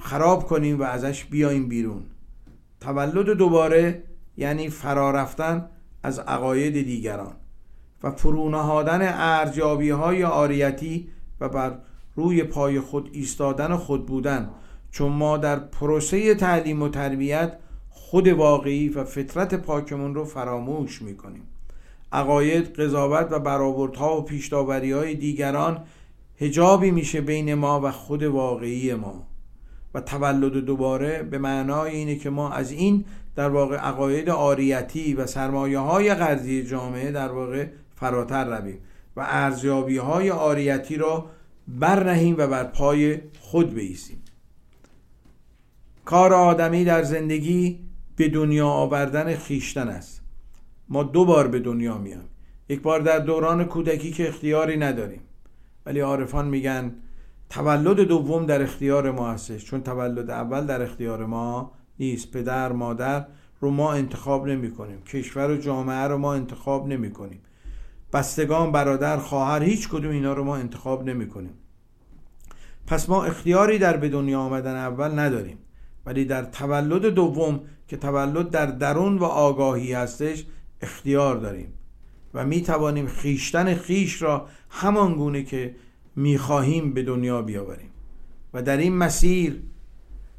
خراب 0.00 0.44
کنیم 0.46 0.80
و 0.80 0.82
ازش 0.82 1.24
بیایم 1.24 1.68
بیرون. 1.68 2.02
تولد 2.80 3.26
دوباره 3.26 4.02
یعنی 4.36 4.68
فرا 4.68 5.10
رفتن 5.10 5.68
از 6.02 6.18
عقاید 6.18 6.82
دیگران 6.82 7.34
و 8.02 8.10
فرونهادن 8.10 9.00
ارجابی 9.12 9.90
های 9.90 10.24
آریتی 10.24 11.08
و 11.40 11.48
بر 11.48 11.78
روی 12.14 12.42
پای 12.42 12.80
خود 12.80 13.10
ایستادن 13.12 13.72
و 13.72 13.76
خود 13.76 14.06
بودن 14.06 14.50
چون 14.90 15.12
ما 15.12 15.36
در 15.36 15.58
پروسه 15.58 16.34
تعلیم 16.34 16.82
و 16.82 16.88
تربیت 16.88 17.58
خود 17.90 18.28
واقعی 18.28 18.88
و 18.88 19.04
فطرت 19.04 19.54
پاکمون 19.54 20.14
رو 20.14 20.24
فراموش 20.24 21.02
می‌کنیم. 21.02 21.42
عقاید، 22.12 22.80
قضاوت 22.80 23.28
و 23.30 23.38
برآوردها 23.38 24.18
و 24.18 24.22
پیشتاوری 24.22 24.92
های 24.92 25.14
دیگران 25.14 25.84
هجابی 26.38 26.90
میشه 26.90 27.20
بین 27.20 27.54
ما 27.54 27.80
و 27.80 27.90
خود 27.90 28.22
واقعی 28.22 28.94
ما 28.94 29.26
و 29.94 30.00
تولد 30.00 30.52
دوباره 30.52 31.22
به 31.22 31.38
معنای 31.38 31.96
اینه 31.96 32.16
که 32.16 32.30
ما 32.30 32.50
از 32.50 32.72
این 32.72 33.04
در 33.36 33.48
واقع 33.48 33.76
عقاید 33.76 34.30
آریتی 34.30 35.14
و 35.14 35.26
سرمایه 35.26 35.78
های 35.78 36.14
غرضی 36.14 36.62
جامعه 36.62 37.10
در 37.10 37.32
واقع 37.32 37.66
فراتر 37.96 38.58
رویم 38.58 38.78
و 39.16 39.26
ارزیابی 39.28 39.96
های 39.96 40.30
آریتی 40.30 40.96
را 40.96 41.30
برنهیم 41.68 42.34
و 42.38 42.46
بر 42.46 42.64
پای 42.64 43.20
خود 43.40 43.74
بیسیم 43.74 44.22
کار 46.04 46.32
آدمی 46.32 46.84
در 46.84 47.02
زندگی 47.02 47.80
به 48.16 48.28
دنیا 48.28 48.68
آوردن 48.68 49.36
خیشتن 49.36 49.88
است. 49.88 50.22
ما 50.88 51.02
دو 51.02 51.24
بار 51.24 51.48
به 51.48 51.60
دنیا 51.60 51.98
میام 51.98 52.24
یک 52.68 52.82
بار 52.82 53.00
در 53.00 53.18
دوران 53.18 53.64
کودکی 53.64 54.10
که 54.10 54.28
اختیاری 54.28 54.76
نداریم. 54.76 55.20
ولی 55.86 56.00
عارفان 56.00 56.48
میگن 56.48 56.94
تولد 57.50 58.00
دوم 58.00 58.46
در 58.46 58.62
اختیار 58.62 59.10
ما 59.10 59.30
هستش 59.30 59.64
چون 59.64 59.82
تولد 59.82 60.30
اول 60.30 60.66
در 60.66 60.82
اختیار 60.82 61.26
ما 61.26 61.72
نیست. 61.98 62.30
پدر 62.30 62.72
مادر 62.72 63.26
رو 63.60 63.70
ما 63.70 63.92
انتخاب 63.92 64.46
نمی 64.46 64.70
کنیم. 64.70 65.02
کشور 65.02 65.50
و 65.50 65.56
جامعه 65.56 66.08
رو 66.08 66.18
ما 66.18 66.34
انتخاب 66.34 66.88
نمی 66.88 67.10
کنیم. 67.10 67.40
بستگان 68.12 68.72
برادر 68.72 69.16
خواهر 69.16 69.62
هیچ 69.62 69.88
کدوم 69.88 70.10
اینا 70.10 70.32
رو 70.32 70.44
ما 70.44 70.56
انتخاب 70.56 71.04
نمی 71.04 71.28
کنیم. 71.28 71.54
پس 72.86 73.08
ما 73.08 73.24
اختیاری 73.24 73.78
در 73.78 73.96
به 73.96 74.08
دنیا 74.08 74.40
آمدن 74.40 74.76
اول 74.76 75.18
نداریم. 75.18 75.58
ولی 76.06 76.24
در 76.24 76.44
تولد 76.44 77.06
دوم 77.06 77.60
که 77.88 77.96
تولد 77.96 78.50
در 78.50 78.66
درون 78.66 79.18
و 79.18 79.24
آگاهی 79.24 79.92
هستش 79.92 80.46
اختیار 80.80 81.36
داریم. 81.36 81.72
و 82.34 82.46
می 82.46 82.62
توانیم 82.62 83.06
خیشتن 83.06 83.74
خیش 83.74 84.22
را 84.22 84.48
همان 84.70 85.14
گونه 85.14 85.42
که 85.42 85.74
می 86.16 86.38
خواهیم 86.38 86.94
به 86.94 87.02
دنیا 87.02 87.42
بیاوریم. 87.42 87.90
و 88.54 88.62
در 88.62 88.76
این 88.76 88.96
مسیر 88.96 89.62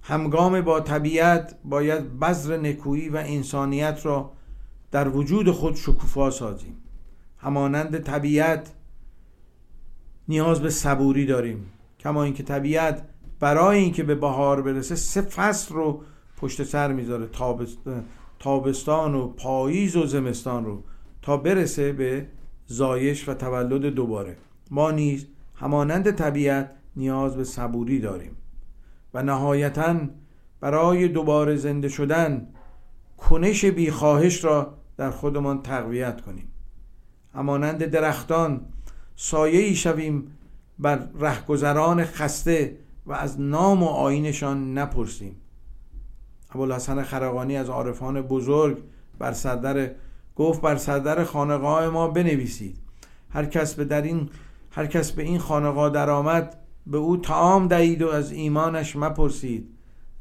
همگام 0.08 0.62
با 0.62 0.80
طبیعت 0.80 1.56
باید 1.64 2.20
بذر 2.20 2.58
نکویی 2.58 3.10
و 3.10 3.18
انسانیت 3.26 4.00
را 4.04 4.32
در 4.92 5.10
وجود 5.10 5.52
خود 5.52 5.76
شکوفا 5.76 6.32
سازیم. 6.32 6.78
همانند 7.38 8.00
طبیعت 8.00 8.72
نیاز 10.28 10.62
به 10.62 10.70
صبوری 10.70 11.26
داریم 11.26 11.72
کما 12.00 12.24
اینکه 12.24 12.44
طبیعت 12.44 13.04
برای 13.40 13.78
اینکه 13.78 14.04
به 14.04 14.16
بهار 14.16 14.62
برسه 14.62 14.96
سه 14.96 15.22
فصل 15.22 15.76
رو 15.76 16.02
پشت 16.38 16.64
سر 16.64 16.92
می‌ذاره 16.94 17.30
تابستان 18.40 19.16
و 19.16 19.28
پاییز 19.28 19.96
و 19.96 20.06
زمستان 20.06 20.66
رو 20.66 20.84
تا 21.22 21.38
برسه 21.38 21.92
به 21.92 22.28
زایش 22.68 23.30
و 23.30 23.34
تولد 23.34 23.86
دوباره. 23.86 24.38
ما 24.72 24.92
نیز 24.92 25.28
همانند 25.56 26.12
طبیعت 26.12 26.72
نیاز 26.96 27.38
به 27.38 27.44
صبوری 27.44 28.00
داریم. 28.00 28.38
و 29.16 29.24
نهایتا 29.24 29.96
برای 30.62 31.08
دوباره 31.08 31.56
زنده 31.56 31.90
شدن 31.90 32.48
کنش 33.18 33.66
بیخواهش 33.66 34.44
را 34.44 34.78
در 34.98 35.12
خودمان 35.12 35.62
تقویت 35.62 36.22
کنیم. 36.22 36.48
همانند 37.34 37.86
درختان 37.86 38.62
سایه 39.16 39.60
ای 39.60 39.76
شویم 39.76 40.38
بر 40.80 41.08
رهگذران 41.20 42.04
خسته 42.04 42.78
و 43.06 43.14
از 43.14 43.42
نام 43.42 43.84
و 43.84 43.88
آینشان 43.88 44.78
نپرسیم. 44.78 45.36
ابوالحسن 46.52 47.04
خرقانی 47.04 47.58
از 47.58 47.70
عارفان 47.70 48.22
بزرگ 48.22 48.78
بر 49.20 49.34
سردر 49.34 49.92
گفت 50.36 50.62
بر 50.62 50.76
سردر 50.76 51.24
خانقاه 51.24 51.90
ما 51.90 52.08
بنویسید. 52.08 52.78
هر 53.30 53.46
کس 53.46 53.74
به 53.74 53.86
در 53.86 54.02
این 54.02 54.30
هر 54.72 54.86
کس 54.86 55.12
به 55.12 55.24
این 55.24 55.40
خانقاه 55.40 55.90
درآمد 55.90 56.65
به 56.88 56.98
او 56.98 57.18
تعام 57.18 57.68
دهید 57.68 58.02
و 58.02 58.08
از 58.08 58.32
ایمانش 58.32 58.96
مپرسید. 58.96 59.70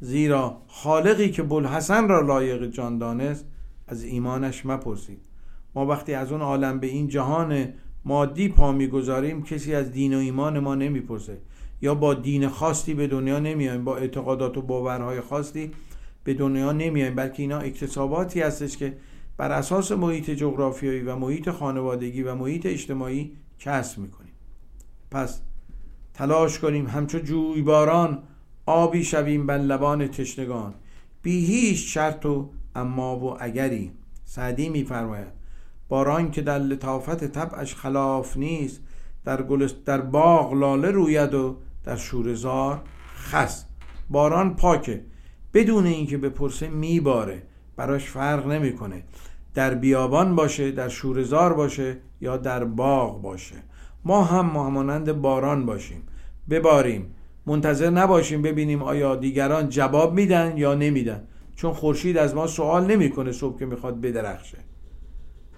زیرا 0.00 0.62
خالقی 0.66 1.30
که 1.30 1.42
بلحسن 1.42 2.08
را 2.08 2.20
لایق 2.20 2.66
جان 2.66 2.98
دانست 2.98 3.46
از 3.88 4.04
ایمانش 4.04 4.66
مپرسید. 4.66 5.18
ما 5.74 5.86
وقتی 5.86 6.14
از 6.14 6.32
اون 6.32 6.40
عالم 6.40 6.80
به 6.80 6.86
این 6.86 7.08
جهان 7.08 7.68
مادی 8.04 8.48
پا 8.48 8.72
می‌گذاریم 8.72 9.42
کسی 9.42 9.74
از 9.74 9.92
دین 9.92 10.14
و 10.14 10.18
ایمان 10.18 10.58
ما 10.58 10.74
نمی‌پرسه. 10.74 11.38
یا 11.82 11.94
با 11.94 12.14
دین 12.14 12.48
خاصی 12.48 12.94
به 12.94 13.06
دنیا 13.06 13.38
نمیایم 13.38 13.84
با 13.84 13.96
اعتقادات 13.96 14.56
و 14.56 14.62
باورهای 14.62 15.20
خاصی 15.20 15.70
به 16.24 16.34
دنیا 16.34 16.72
نمیایم 16.72 17.14
بلکه 17.14 17.42
اینا 17.42 17.58
اکتساباتی 17.58 18.40
هستش 18.40 18.76
که 18.76 18.96
بر 19.36 19.52
اساس 19.52 19.92
محیط 19.92 20.30
جغرافیایی 20.30 21.00
و 21.00 21.16
محیط 21.16 21.50
خانوادگی 21.50 22.22
و 22.22 22.34
محیط 22.34 22.66
اجتماعی 22.66 23.32
کسب 23.58 23.98
می‌کنیم. 23.98 24.32
پس 25.10 25.40
تلاش 26.14 26.58
کنیم 26.58 26.86
همچو 26.86 27.18
جویباران 27.18 28.22
آبی 28.66 29.04
شویم 29.04 29.46
بر 29.46 29.58
لبان 29.58 30.08
تشنگان. 30.08 30.74
بی 31.22 31.46
هیچ 31.46 31.94
شرط 31.94 32.26
و 32.26 32.50
اما 32.74 33.18
و 33.18 33.42
اگری 33.42 33.92
سعدی 34.24 34.68
میفرماید. 34.68 35.28
باران 35.88 36.30
که 36.30 36.42
در 36.42 36.58
لطافت 36.58 37.24
طبعش 37.24 37.74
خلاف 37.74 38.36
نیست 38.36 38.80
در, 39.24 39.36
در 39.86 40.00
باغ 40.00 40.52
لاله 40.52 40.90
روید 40.90 41.34
و 41.34 41.56
در 41.84 41.96
شورزار 41.96 42.82
خس. 43.16 43.64
باران 44.10 44.56
پاکه 44.56 45.04
بدون 45.54 45.86
اینکه 45.86 46.18
بپرسه 46.18 46.68
میباره 46.68 47.42
براش 47.76 48.04
فرق 48.04 48.46
نمی‌کنه. 48.46 49.02
در 49.54 49.74
بیابان 49.74 50.36
باشه 50.36 50.70
در 50.70 50.88
شورزار 50.88 51.52
باشه 51.52 51.96
یا 52.20 52.36
در 52.36 52.64
باغ 52.64 53.22
باشه. 53.22 53.56
ما 54.04 54.24
هم 54.24 54.46
همانند 54.46 55.12
باران 55.12 55.66
باشیم. 55.66 56.02
بباریم. 56.50 57.14
منتظر 57.46 57.90
نباشیم 57.90 58.42
ببینیم 58.42 58.82
آیا 58.82 59.16
دیگران 59.16 59.68
جواب 59.68 60.14
میدن 60.14 60.56
یا 60.56 60.74
نمیدن. 60.74 61.22
چون 61.56 61.72
خورشید 61.72 62.18
از 62.18 62.34
ما 62.34 62.46
سوال 62.46 62.86
نمی‌کنه 62.86 63.32
صبح 63.32 63.58
که 63.58 63.66
می‌خواد 63.66 64.00
بدرخشه. 64.00 64.58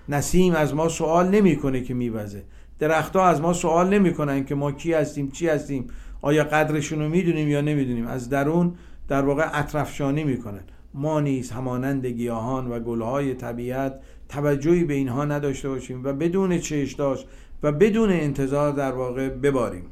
نسیم 0.09 0.55
از 0.55 0.75
ما 0.75 0.89
سوال 0.89 1.29
نمی‌کنه 1.29 1.81
که 1.81 1.95
میوزه. 1.95 2.43
درختها 2.79 3.27
از 3.27 3.41
ما 3.41 3.53
سوال 3.53 3.89
نمی‌کنن 3.89 4.45
که 4.45 4.55
ما 4.55 4.73
کی 4.73 4.93
هستیم 4.93 5.31
چی 5.31 5.49
هستیم. 5.49 5.87
آیا 6.23 6.45
قدرشون 6.45 6.99
رو 6.99 7.09
می‌دونیم 7.09 7.49
یا 7.49 7.61
نمی‌دونیم. 7.61 8.07
از 8.07 8.29
درون 8.29 8.75
در 9.09 9.23
واقع 9.23 9.49
اطرفشانی 9.53 10.25
می‌کنن. 10.25 10.65
ما 10.95 11.21
نیز 11.21 11.51
همانند 11.51 12.07
گیاهان 12.07 12.67
و 12.67 12.81
گلهای 12.81 13.35
طبیعت 13.35 14.01
توجهی 14.29 14.85
به 14.85 14.95
اینها 14.95 15.25
نداشته 15.25 15.69
باشیم 15.69 16.05
و 16.05 16.13
بدون 16.13 16.59
چش 16.59 16.93
داشت 16.93 17.27
و 17.67 17.73
بدون 17.73 18.11
انتظار 18.11 18.73
در 18.73 18.93
واقع 18.93 19.29
بباریم. 19.29 19.85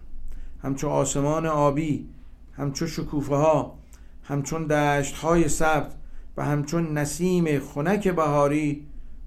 همچون 0.62 0.90
آسمان 0.90 1.46
آبی 1.46 2.08
همچون 2.56 2.88
شکوفه 2.88 3.34
ها 3.34 3.78
همچون 4.24 4.66
دشت 4.66 5.14
های 5.14 5.48
سبز 5.48 5.92
و 6.36 6.44
همچون 6.44 6.98
نسیم 6.98 7.60
خنک 7.60 8.08
بهاری 8.08 8.86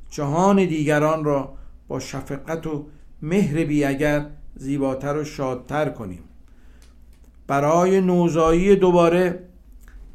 جهان 0.10 0.56
دیگران 0.56 1.24
را 1.24 1.54
با 1.88 2.00
شفقت 2.00 2.68
و 2.68 2.86
مهر 3.22 3.64
بی 3.64 3.84
اگر 3.84 4.26
زیباتر 4.56 5.18
و 5.18 5.24
شادتر 5.24 5.89
کنیم. 5.89 6.24
برای 7.48 8.02
نوزایی 8.02 8.76
دوباره 8.76 9.43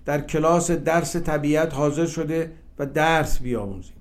در 0.04 0.20
کلاس 0.20 0.70
درس 0.70 1.16
طبیعت 1.16 1.74
حاضر 1.74 2.06
شده 2.06 2.52
و 2.78 2.86
درس 2.86 3.38
بیاموزیم. 3.38 3.96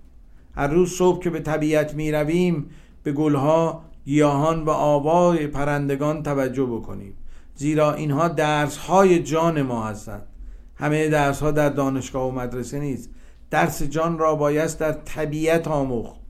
هر 0.55 0.67
روز 0.67 0.91
صبح 0.91 1.23
که 1.23 1.29
به 1.29 1.39
طبیعت 1.39 1.93
می 1.93 2.11
رویم 2.11 2.69
به 3.03 3.11
گلها 3.11 3.90
گیاهان 4.05 4.63
و 4.63 4.69
آوای 4.69 5.47
پرندگان 5.47 6.23
توجه 6.23 6.65
بکنیم 6.65 7.13
زیرا 7.55 7.93
اینها 7.93 8.27
درس 8.27 8.77
های 8.77 9.23
جان 9.23 9.61
ما 9.61 9.83
هستند. 9.83 10.27
همه 10.75 11.09
درس 11.09 11.39
ها 11.43 11.51
در 11.51 11.69
دانشگاه 11.69 12.27
و 12.27 12.31
مدرسه 12.31 12.79
نیست. 12.79 13.09
درس 13.49 13.83
جان 13.83 14.17
را 14.17 14.35
بایست 14.35 14.79
در 14.79 14.91
طبیعت 14.91 15.67
آموخت. 15.67 16.21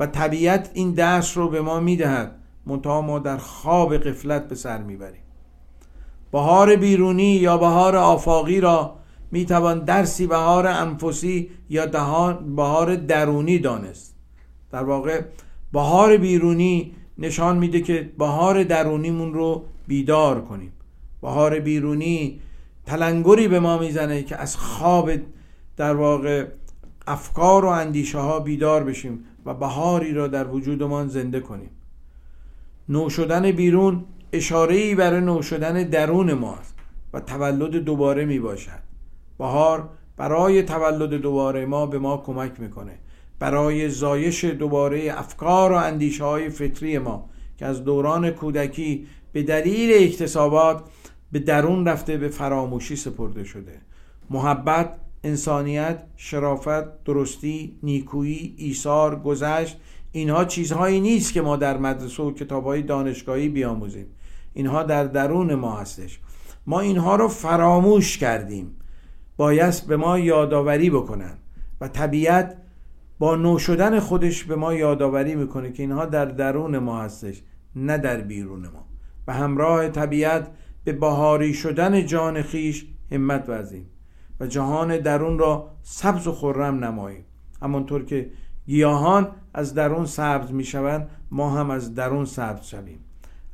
و 0.00 0.06
طبیعت 0.06 0.70
این 0.74 0.92
درس 0.92 1.36
رو 1.36 1.48
به 1.48 1.60
ما 1.60 1.80
می‌دهد 1.80 2.36
منتها 2.66 3.00
ما 3.00 3.18
در 3.18 3.36
خواب 3.36 3.96
قفلت 3.96 4.48
به 4.48 4.54
سر 4.54 4.82
می‌بریم. 4.82 5.22
بهار 6.32 6.76
بیرونی 6.76 7.32
یا 7.36 7.58
بهار 7.58 7.96
آفاقی 7.96 8.60
را 8.60 8.96
می‌توان 9.30 9.84
درسی 9.84 10.26
بهار 10.26 10.66
انفسی 10.66 11.50
یا 11.68 11.86
بهار 12.56 12.96
درونی 12.96 13.58
دانست. 13.58 14.16
در 14.72 14.84
واقع 14.84 15.22
بهار 15.72 16.16
بیرونی 16.16 16.92
نشان 17.18 17.58
میده 17.58 17.80
که 17.80 18.10
بهار 18.18 18.62
درونیمون 18.62 19.34
رو 19.34 19.64
بیدار 19.86 20.40
کنیم. 20.40 20.72
بهار 21.22 21.60
بیرونی 21.60 22.40
تلنگری 22.86 23.48
به 23.48 23.60
ما 23.60 23.78
می‌زنه 23.78 24.22
که 24.22 24.36
از 24.36 24.56
خواب 24.56 25.10
در 25.76 25.94
واقع 25.94 26.46
افکار 27.06 27.64
و 27.64 27.68
اندیشه 27.68 28.18
ها 28.18 28.40
بیدار 28.40 28.84
بشیم 28.84 29.24
و 29.46 29.54
بهاری 29.54 30.12
را 30.12 30.26
در 30.26 30.48
وجودمان 30.48 31.08
زنده 31.08 31.40
کنیم. 31.40 31.70
نو 32.88 33.10
شدن 33.10 33.52
بیرون 33.52 34.04
اشاره 34.32 34.76
ای 34.76 34.94
برای 34.94 35.20
نو 35.20 35.42
شدن 35.42 35.82
درون 35.82 36.32
ماست 36.32 36.74
و 37.12 37.20
تولد 37.20 37.76
دوباره 37.76 38.24
می 38.24 38.38
باشد 38.38 38.82
بهار 39.38 39.88
برای 40.16 40.62
تولد 40.62 41.14
دوباره 41.14 41.66
ما 41.66 41.86
به 41.86 41.98
ما 41.98 42.16
کمک 42.16 42.60
می‌کنه. 42.60 42.98
برای 43.38 43.88
زایش 43.88 44.44
دوباره 44.44 45.14
افکار 45.18 45.72
و 45.72 45.74
اندیشه 45.74 46.24
های 46.24 46.48
فطری 46.48 46.98
ما 46.98 47.30
که 47.56 47.66
از 47.66 47.84
دوران 47.84 48.30
کودکی 48.30 49.06
به 49.32 49.42
دلیل 49.42 50.04
اکتسابات 50.04 50.84
به 51.32 51.38
درون 51.38 51.88
رفته 51.88 52.16
به 52.16 52.28
فراموشی 52.28 52.96
سپرده 52.96 53.44
شده. 53.44 53.80
محبت 54.30 54.96
انسانیت 55.24 56.02
شرافت 56.16 57.04
درستی 57.04 57.78
نیکویی 57.82 58.54
ایثار 58.58 59.20
گذشت 59.20 59.76
اینها 60.12 60.44
چیزهایی 60.44 61.00
نیست 61.00 61.32
که 61.32 61.42
ما 61.42 61.56
در 61.56 61.78
مدرسه 61.78 62.22
و 62.22 62.32
کتابهای 62.32 62.82
دانشگاهی 62.82 63.48
بیاموزیم. 63.48 64.06
اینها 64.52 64.82
در 64.82 65.04
درون 65.04 65.54
ما 65.54 65.76
هستش. 65.76 66.20
ما 66.66 66.80
اینها 66.80 67.16
رو 67.16 67.28
فراموش 67.28 68.18
کردیم. 68.18 68.76
بایست 69.36 69.86
به 69.86 69.96
ما 69.96 70.18
یادآوری 70.18 70.90
بکنن 70.90 71.38
و 71.80 71.88
طبیعت 71.88 72.56
با 73.18 73.36
نو 73.36 73.58
شدن 73.58 74.00
خودش 74.00 74.44
به 74.44 74.56
ما 74.56 74.74
یادآوری 74.74 75.34
می‌کنه 75.34 75.72
که 75.72 75.82
اینها 75.82 76.06
در 76.06 76.24
درون 76.24 76.78
ما 76.78 77.02
هستش 77.02 77.42
نه 77.76 77.98
در 77.98 78.20
بیرون 78.20 78.60
ما. 78.60 78.86
و 79.26 79.32
همراه 79.32 79.88
طبیعت 79.88 80.50
به 80.84 80.92
بهاری 80.92 81.54
شدن 81.54 82.06
جان 82.06 82.42
خیش 82.42 82.86
همت 83.12 83.48
ورزیم 83.48 83.90
و 84.40 84.46
جهان 84.46 84.98
درون 84.98 85.38
را 85.38 85.70
سبز 85.82 86.26
و 86.26 86.32
خرم 86.32 86.84
نماییم. 86.84 87.24
همانطور 87.62 88.04
که 88.04 88.30
گیاهان 88.66 89.28
از 89.54 89.74
درون 89.74 90.06
سبز 90.06 90.52
می‌شوند 90.52 91.10
ما 91.30 91.50
هم 91.50 91.70
از 91.70 91.94
درون 91.94 92.24
سبز 92.24 92.66
شویم. 92.66 92.98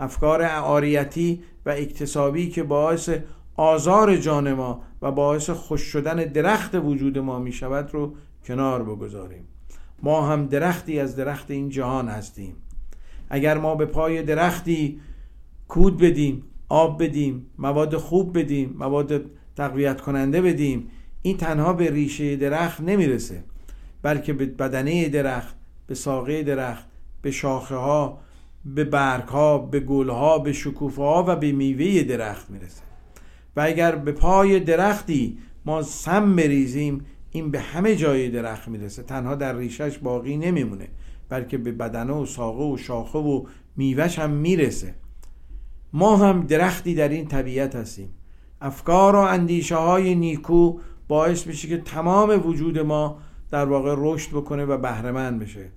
افکار 0.01 0.43
عاریتی 0.43 1.43
و 1.67 1.71
اکتسابی 1.71 2.49
که 2.49 2.63
باعث 2.63 3.11
آزار 3.57 4.17
جان 4.17 4.53
ما 4.53 4.83
و 5.03 5.13
باعث 5.13 5.51
خوش 5.51 5.81
شدن 5.81 6.17
درخت 6.17 6.75
وجود 6.75 7.19
ما 7.19 7.39
می 7.39 7.53
شود 7.53 7.95
رو 7.95 8.15
کنار 8.45 8.83
بگذاریم. 8.83 9.49
ما 10.03 10.27
هم 10.27 10.47
درختی 10.47 11.01
از 11.01 11.17
درخت 11.17 11.51
این 11.51 11.69
جهان 11.69 12.09
هستیم. 12.09 12.57
اگر 13.31 13.59
ما 13.59 13.75
به 13.75 13.87
پای 13.87 14.23
درختی 14.23 15.01
کود 15.69 15.99
بدیم 15.99 16.43
آب 16.69 17.03
بدیم 17.03 17.47
مواد 17.59 17.97
خوب 17.97 18.39
بدیم 18.39 18.75
مواد 18.79 19.23
تقویت 19.57 20.01
کننده 20.01 20.43
بدیم 20.43 20.91
این 21.23 21.37
تنها 21.37 21.73
به 21.73 21.91
ریشه 21.91 22.37
درخت 22.37 22.81
نمی‌رسه 22.81 23.45
بلکه 24.03 24.33
به 24.33 24.47
بدنه 24.47 25.09
درخت 25.09 25.55
به 25.87 25.95
ساقه 25.95 26.43
درخت 26.43 26.87
به 27.23 27.31
شاخه 27.31 27.75
ها 27.75 28.21
به 28.65 28.85
برگ 28.85 29.29
ها 29.29 29.59
به 29.59 29.81
گل 29.81 30.09
ها 30.09 30.39
به 30.39 30.53
شکوفه 30.53 31.03
ها 31.03 31.25
و 31.29 31.37
به 31.37 31.53
میوه 31.53 32.03
درخت 32.03 32.51
می‌رسه. 32.51 32.83
و 33.57 33.61
اگر 33.61 33.97
به 33.97 34.13
پای 34.13 34.61
درختی 34.61 35.39
ما 35.65 35.83
سم 35.83 36.37
بریزیم 36.37 37.07
این 37.31 37.51
به 37.51 37.61
همه 37.61 37.97
جای 37.97 38.29
درخت 38.31 38.69
می‌رسه. 38.69 39.03
تنها 39.03 39.35
در 39.35 39.57
ریشش 39.57 39.99
باقی 39.99 40.37
نمیمونه 40.37 40.89
بلکه 41.29 41.59
به 41.59 41.73
بدنه 41.73 42.13
و 42.13 42.27
ساقه 42.27 42.65
و 42.65 42.77
شاخه 42.77 43.19
و 43.19 43.45
میوهش 43.77 44.19
هم 44.19 44.31
می‌رسه. 44.31 44.95
ما 45.93 46.17
هم 46.17 46.41
درختی 46.47 46.95
در 46.95 47.09
این 47.09 47.27
طبیعت 47.27 47.77
هستیم. 47.77 48.15
افکار 48.61 49.17
و 49.17 49.19
اندیشه 49.19 49.77
های 49.77 50.15
نیکو 50.15 50.79
باعث 51.09 51.47
میشه 51.47 51.69
که 51.69 51.79
تمام 51.79 52.47
وجود 52.47 52.79
ما 52.79 53.19
در 53.51 53.65
واقع 53.65 53.95
رشد 53.99 54.31
بکنه 54.31 54.65
و 54.65 54.79
بهرهمند 54.79 55.39
بشه. 55.39 55.69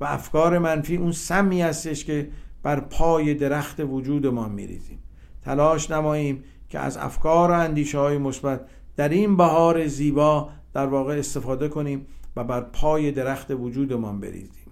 و 0.00 0.04
افکار 0.04 0.58
منفی 0.58 0.96
اون 0.96 1.12
سمی 1.12 1.62
هستش 1.62 2.04
که 2.04 2.28
بر 2.62 2.80
پای 2.80 3.34
درخت 3.34 3.80
وجود 3.80 4.26
ما 4.26 4.48
میریزیم. 4.48 4.98
تلاش 5.42 5.90
نماییم 5.90 6.44
که 6.68 6.78
از 6.78 6.96
افکار 6.96 7.50
و 7.50 7.54
اندیشه 7.54 7.98
های 7.98 8.18
مثبت 8.18 8.60
در 8.96 9.08
این 9.08 9.36
بهار 9.36 9.86
زیبا 9.86 10.48
در 10.74 10.86
واقع 10.86 11.18
استفاده 11.18 11.68
کنیم 11.68 12.06
و 12.36 12.44
بر 12.44 12.60
پای 12.60 13.10
درخت 13.12 13.50
وجودمان 13.50 14.20
بریزیم. 14.20 14.66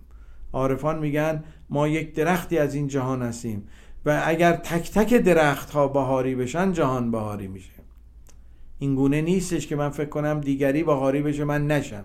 عارفان 0.53 0.99
میگن 0.99 1.45
ما 1.71 1.89
یک 1.89 2.15
درختی 2.15 2.59
از 2.59 2.75
این 2.75 2.89
جهان 2.89 3.23
هستیم 3.23 3.69
و 4.07 4.23
اگر 4.25 4.53
تک 4.53 4.91
تک 4.91 5.15
درخت 5.15 5.71
ها 5.71 5.89
بهاری 5.89 6.35
بشن 6.35 6.73
جهان 6.73 7.11
بهاری 7.11 7.49
میشه. 7.49 7.73
این 8.79 8.95
گونه 8.95 9.23
نیستش 9.23 9.67
که 9.67 9.77
من 9.77 9.91
فکر 9.91 10.09
کنم 10.09 10.41
دیگری 10.41 10.83
بهاری 10.83 11.23
بشه 11.23 11.45
من 11.45 11.67
نشم. 11.67 12.05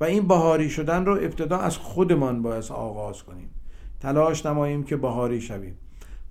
و 0.00 0.04
این 0.04 0.28
بهاری 0.28 0.70
شدن 0.70 1.04
رو 1.04 1.12
ابتدا 1.12 1.58
از 1.58 1.76
خودمان 1.76 2.42
باید 2.42 2.64
آغاز 2.70 3.22
کنیم. 3.22 3.50
تلاش 4.00 4.46
نماییم 4.46 4.82
که 4.82 4.96
بهاری 4.96 5.40
شویم. 5.40 5.78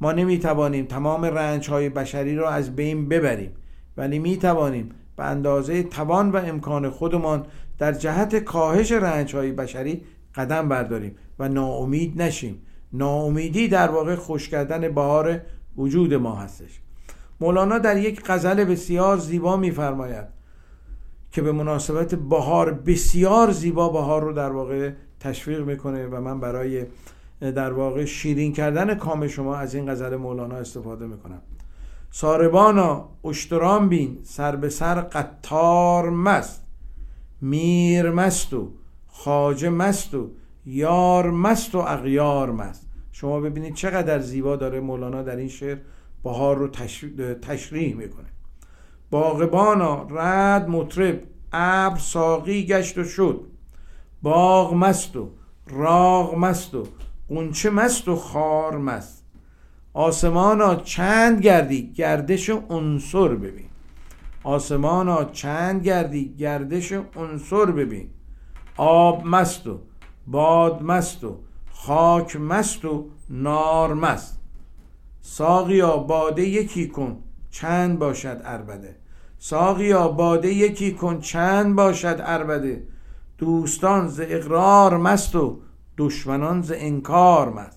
ما 0.01 0.11
نمی‌توانیم 0.11 0.85
تمام 0.85 1.25
رنج 1.25 1.69
های 1.69 1.89
بشری 1.89 2.35
را 2.35 2.49
از 2.49 2.75
بین 2.75 3.09
ببریم. 3.09 3.51
ولی 3.97 4.19
می‌توانیم 4.19 4.89
به 5.17 5.23
اندازه 5.23 5.83
توان 5.83 6.31
و 6.31 6.37
امکان 6.37 6.89
خودمان 6.89 7.45
در 7.77 7.91
جهت 7.91 8.35
کاهش 8.35 8.91
رنج 8.91 9.35
های 9.35 9.51
بشری 9.51 10.01
قدم 10.35 10.69
برداریم 10.69 11.15
و 11.39 11.49
ناامید 11.49 12.21
نشیم. 12.21 12.61
ناامیدی 12.93 13.67
در 13.67 13.91
واقع 13.91 14.15
خوش 14.15 14.49
کردن 14.49 14.93
بهار 14.93 15.41
وجود 15.77 16.13
ما 16.13 16.35
هستش. 16.35 16.79
مولانا 17.41 17.79
در 17.79 17.97
یک 17.97 18.21
غزل 18.25 18.63
بسیار 18.63 19.17
زیبا 19.17 19.57
میفرماید 19.57 20.25
که 21.31 21.41
به 21.41 21.51
مناسبت 21.51 22.15
بهار 22.15 22.73
بسیار 22.73 23.51
زیبا 23.51 23.89
بهار 23.89 24.23
رو 24.23 24.33
در 24.33 24.51
واقع 24.51 24.91
تشویق 25.19 25.61
می‌کنه 25.61 26.07
و 26.07 26.21
من 26.21 26.39
برای 26.39 26.85
در 27.41 27.73
واقع 27.73 28.05
شیرین 28.05 28.53
کردن 28.53 28.95
کام 28.95 29.27
شما 29.27 29.55
از 29.55 29.75
این 29.75 29.91
غزل 29.91 30.15
مولانا 30.15 30.55
استفاده 30.55 31.05
می‌کنم. 31.05 31.41
ساربانا 32.17 33.09
اشتران 33.23 33.89
بین 33.89 34.17
سر 34.23 34.55
به 34.55 34.69
سر 34.69 35.01
قطار 35.01 36.09
مست 36.09 36.65
میر 37.41 38.11
مست 38.11 38.53
و 38.53 38.71
خاجه 39.07 39.69
مست 39.69 40.13
و 40.13 40.29
یار 40.65 41.31
مست 41.31 41.75
و 41.75 41.77
اغیار 41.77 42.51
مست. 42.51 42.87
شما 43.11 43.39
ببینید 43.39 43.73
چقدر 43.73 44.19
زیبا 44.19 44.55
داره 44.55 44.79
مولانا 44.79 45.23
در 45.23 45.35
این 45.35 45.47
شعر 45.47 45.77
بهار 46.23 46.57
رو 46.57 46.67
تشریح 47.41 47.95
می‌کنه. 47.95 48.29
باغبانا 49.11 50.07
رد 50.09 50.69
مطرب 50.69 51.23
ابر 51.53 51.97
ساقی 51.97 52.65
گشت 52.65 52.97
و 52.97 53.03
شد. 53.03 53.41
باغ 54.21 54.73
مست 54.73 55.15
و 55.15 55.29
راغ 55.67 56.35
مست 56.35 56.75
و 56.75 56.87
قنچه 57.29 57.69
مست 57.69 58.07
و 58.07 58.15
خار 58.15 58.77
مست. 58.77 59.24
آسمانا 59.95 60.75
چند 60.75 61.41
گردی؟ 61.41 61.91
گردش 61.91 62.49
عنصر 62.49 63.27
ببین. 63.27 63.69
آسمانا 64.43 65.23
چند 65.23 65.83
گردی؟ 65.83 66.35
گردش 66.39 66.91
عنصر 66.91 67.65
ببین. 67.65 68.09
آب 68.77 69.25
مست 69.25 69.67
و 69.67 69.79
باد 70.27 70.81
مست 70.81 71.23
و 71.23 71.37
خاک 71.71 72.35
مست 72.35 72.85
و 72.85 73.09
نار 73.29 73.93
مست. 73.93 74.39
ساقیا 75.21 75.97
باده 75.97 76.43
یکی 76.43 76.87
کن 76.87 77.17
چند 77.51 77.99
باشد 77.99 78.41
اربده 78.43 78.95
ساقیا 79.39 80.07
باده 80.07 80.53
یکی 80.53 80.91
کن 80.91 81.19
چند 81.19 81.75
باشد 81.75 82.17
اربده 82.19 82.87
دوستان 83.37 84.07
ز 84.07 84.21
اقرار 84.23 84.97
مست 84.97 85.35
و 85.35 85.59
دشمنان 85.97 86.61
ز 86.61 86.71
انکار 86.75 87.49
مست. 87.49 87.74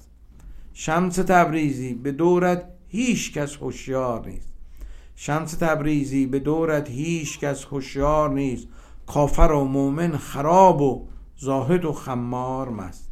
شمس 0.80 1.16
تبریزی 1.16 1.94
به 1.94 2.12
دورت 2.12 2.64
هیچ 2.88 3.32
کس 3.32 3.56
هوشیار 3.56 4.28
نیست. 4.28 4.52
شمس 5.16 5.52
تبریزی 5.52 6.26
به 6.26 6.38
دورت 6.38 6.90
هیچ 6.90 7.40
کس 7.40 7.64
هوشیار 7.64 8.30
نیست. 8.30 8.68
کافر 9.06 9.52
و 9.52 9.64
مؤمن 9.64 10.16
خراب 10.16 10.80
و 10.80 11.06
زاهد 11.36 11.84
و 11.84 11.92
خمار 11.92 12.68
مست. 12.68 13.10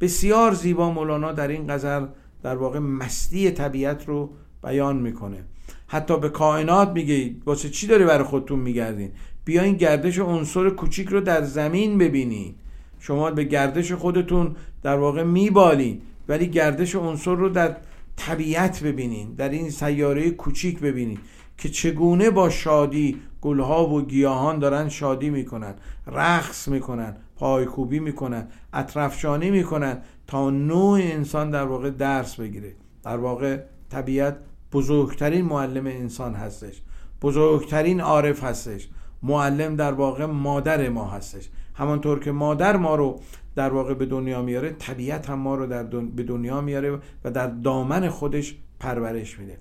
بسیار 0.00 0.54
زیبا 0.54 0.90
مولانا 0.90 1.32
در 1.32 1.48
این 1.48 1.66
غزل 1.68 2.06
در 2.42 2.56
واقع 2.56 2.78
مستی 2.78 3.50
طبیعت 3.50 4.08
رو 4.08 4.30
بیان 4.62 4.96
می‌کنه. 4.96 5.44
حتی 5.86 6.18
به 6.18 6.28
کائنات 6.28 6.88
میگه 6.88 7.34
واسه 7.46 7.70
چی 7.70 7.86
داری 7.86 8.04
برای 8.04 8.24
خودتون 8.24 8.58
میگردین؟ 8.58 9.10
بیاین 9.44 9.76
گردش 9.76 10.18
عنصر 10.18 10.70
کوچیک 10.70 11.08
رو 11.08 11.20
در 11.20 11.42
زمین 11.42 11.98
ببینین. 11.98 12.54
شما 12.98 13.30
به 13.30 13.44
گردش 13.44 13.92
خودتون 13.92 14.56
در 14.82 14.96
واقع 14.96 15.22
میبالین. 15.22 16.00
ولی 16.28 16.46
گردش 16.46 16.94
عنصر 16.94 17.34
رو 17.34 17.48
در 17.48 17.76
طبیعت 18.16 18.82
ببینین 18.82 19.34
در 19.34 19.48
این 19.48 19.70
سیاره 19.70 20.30
کوچیک 20.30 20.80
ببینین 20.80 21.18
که 21.58 21.68
چگونه 21.68 22.30
با 22.30 22.50
شادی 22.50 23.20
گلها 23.40 23.88
و 23.88 24.02
گیاهان 24.02 24.58
دارن 24.58 24.88
شادی 24.88 25.30
می‌کنن 25.30 25.74
رقص 26.06 26.68
می‌کنن 26.68 27.16
پایکوبی 27.36 28.00
می‌کنن 28.00 28.48
اطرفشانی 28.72 29.50
می‌کنن 29.50 29.98
تا 30.26 30.50
نوع 30.50 30.98
انسان 31.02 31.50
در 31.50 31.64
واقع 31.64 31.90
درس 31.90 32.36
بگیره. 32.36 32.76
در 33.04 33.16
واقع 33.16 33.58
طبیعت 33.90 34.36
بزرگترین 34.72 35.44
معلم 35.44 35.86
انسان 35.86 36.34
هستش 36.34 36.82
بزرگترین 37.22 38.00
عارف 38.00 38.44
هستش 38.44 38.88
معلم 39.22 39.76
در 39.76 39.92
واقع 39.92 40.24
مادر 40.24 40.88
ما 40.88 41.10
هستش. 41.10 41.48
همانطور 41.74 42.20
که 42.20 42.32
مادر 42.32 42.76
ما 42.76 42.94
رو 42.94 43.20
در 43.56 43.72
واقع 43.72 43.94
به 43.94 44.06
دنیا 44.06 44.42
میاره 44.42 44.70
طبیعت 44.70 45.30
هم 45.30 45.38
ما 45.38 45.54
رو 45.54 45.66
در 45.66 45.82
به 45.82 46.22
دنیا 46.22 46.60
میاره 46.60 46.98
و 47.24 47.30
در 47.30 47.46
دامن 47.46 48.08
خودش 48.08 48.56
پرورش 48.80 49.38
میده. 49.38 49.58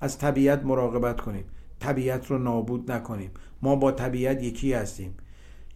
از 0.00 0.18
طبیعت 0.18 0.64
مراقبت 0.64 1.20
کنیم. 1.20 1.44
طبیعت 1.80 2.30
رو 2.30 2.38
نابود 2.38 2.92
نکنیم. 2.92 3.30
ما 3.62 3.76
با 3.76 3.92
طبیعت 3.92 4.42
یکی 4.42 4.72
هستیم. 4.72 5.14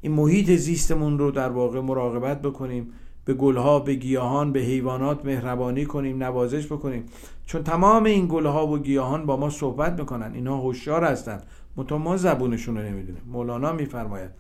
این 0.01 0.13
محیط 0.13 0.51
زیستمون 0.51 1.19
رو 1.19 1.31
در 1.31 1.49
واقع 1.49 1.81
مراقبت 1.81 2.43
بکنیم. 2.43 2.93
به 3.25 3.35
گلها 3.35 3.79
به 3.79 3.95
گیاهان 3.95 4.53
به 4.53 4.61
حیوانات 4.61 5.25
مهربانی 5.25 5.85
کنیم 5.85 6.23
نوازش 6.23 6.67
بکنیم. 6.67 7.05
چون 7.47 7.63
تمام 7.63 8.05
این 8.05 8.27
گلها 8.31 8.67
و 8.67 8.79
گیاهان 8.79 9.27
با 9.27 9.37
ما 9.37 9.51
صحبت 9.51 10.01
می‌کنن. 10.01 10.35
اینها 10.35 10.57
هوشیار 10.57 11.05
هستند 11.05 11.43
منتها 11.77 11.99
ما 11.99 12.17
زبونشون 12.17 12.77
رو 12.77 12.83
نمی‌دونیم. 12.83 13.23
مولانا 13.27 13.73
میفرماید 13.73 14.31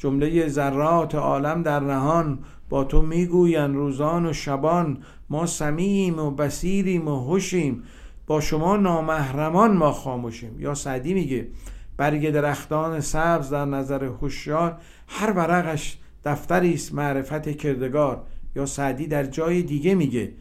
جمله 0.00 0.48
ذرات 0.48 1.14
عالم 1.14 1.62
در 1.62 1.80
نهان 1.80 2.38
با 2.68 2.84
تو 2.84 3.02
می‌گویند 3.02 3.74
روزان 3.74 4.26
و 4.26 4.32
شبان 4.32 4.98
ما 5.30 5.46
سمیم 5.46 6.18
و 6.18 6.30
بسیریم 6.30 7.08
و 7.08 7.16
هوشیم. 7.16 7.82
با 8.26 8.40
شما 8.40 8.76
نامحرمان 8.76 9.76
ما 9.76 9.92
خاموشیم. 9.92 10.60
یا 10.60 10.74
سعدی 10.74 11.14
میگه 11.14 11.48
برگ 11.96 12.30
درختان 12.30 13.00
سبز 13.00 13.50
در 13.50 13.64
نظر 13.64 14.04
هوشیار 14.04 14.76
هر 15.08 15.32
ورقش 15.32 15.98
دفتری 16.24 16.74
است 16.74 16.94
معرفت 16.94 17.56
کردگار. 17.56 18.22
یا 18.56 18.66
سعدی 18.66 19.06
در 19.06 19.24
جای 19.24 19.62
دیگه 19.62 19.94
میگه 19.94 20.32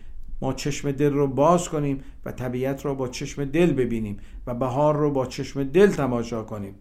ما 0.42 0.54
چشم 0.54 0.92
دل 0.92 1.14
رو 1.14 1.28
باز 1.28 1.70
کنیم 1.70 2.04
و 2.26 2.32
طبیعت 2.32 2.86
رو 2.86 2.96
با 2.96 3.08
چشم 3.08 3.46
دل 3.46 3.74
ببینیم 3.74 4.18
و 4.48 4.54
بهار 4.54 4.98
رو 4.98 5.12
با 5.12 5.26
چشم 5.26 5.64
دل 5.64 5.88
تماشا 5.88 6.44
کنیم. 6.44 6.76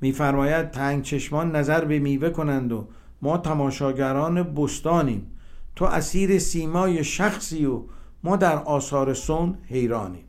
میفرماید 0.00 0.70
تنگ 0.70 1.02
چشمان 1.02 1.56
نظر 1.56 1.84
به 1.84 1.98
میوه 1.98 2.30
کنند 2.30 2.72
و 2.72 2.88
ما 3.22 3.38
تماشاگران 3.38 4.42
بستانیم. 4.42 5.26
تو 5.76 5.84
اسیر 5.84 6.38
سیمای 6.38 7.04
شخصی 7.04 7.66
و 7.66 7.82
ما 8.24 8.36
در 8.36 8.56
آثار 8.56 9.14
سون 9.14 9.58
حیرانیم. 9.66 10.24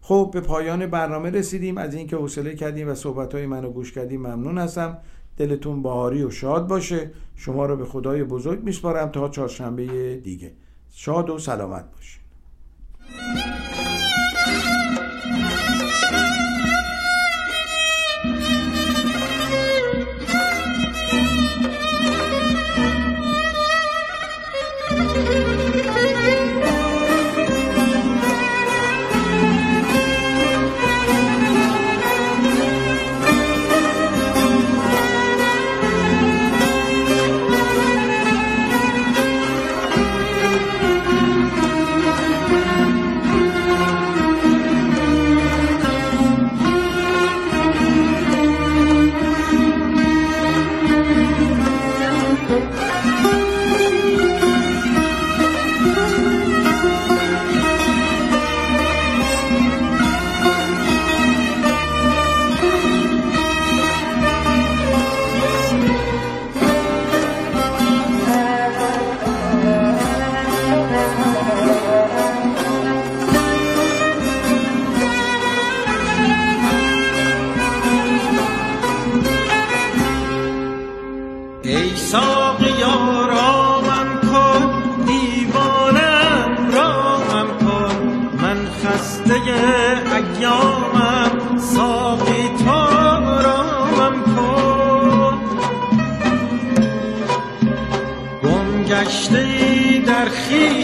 خب 0.00 0.30
به 0.32 0.40
پایان 0.40 0.86
برنامه 0.86 1.30
رسیدیم. 1.30 1.78
از 1.78 1.94
اینکه 1.94 2.16
حوصله 2.16 2.54
کردیم 2.54 2.88
و 2.88 2.94
صحبت 2.94 3.34
های 3.34 3.46
منو 3.46 3.70
گوش 3.70 3.92
کردیم 3.92 4.20
ممنون 4.20 4.58
هستم. 4.58 4.98
دلتون 5.36 5.82
بهاری 5.82 6.22
و 6.22 6.30
شاد 6.30 6.66
باشه. 6.66 7.10
شما 7.36 7.66
رو 7.66 7.76
به 7.76 7.84
خدای 7.84 8.24
بزرگ 8.24 8.62
میسپارم 8.62 9.08
تا 9.08 9.28
چهارشنبه 9.28 10.16
دیگه. 10.16 10.52
شاد 10.90 11.30
و 11.30 11.38
سلامت 11.38 11.84
باشید 11.94 13.57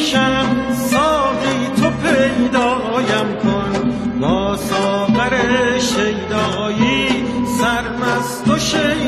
میشم 0.04 0.56
ساقی 0.90 1.66
تو 1.76 1.90
پیدایم 1.90 3.36
کن. 3.42 3.92
با 4.20 4.56
ساقر 4.56 5.34
شیدایی 5.78 7.24
سرمست 7.58 8.48
و 8.48 8.58
شیدایی. 8.58 9.03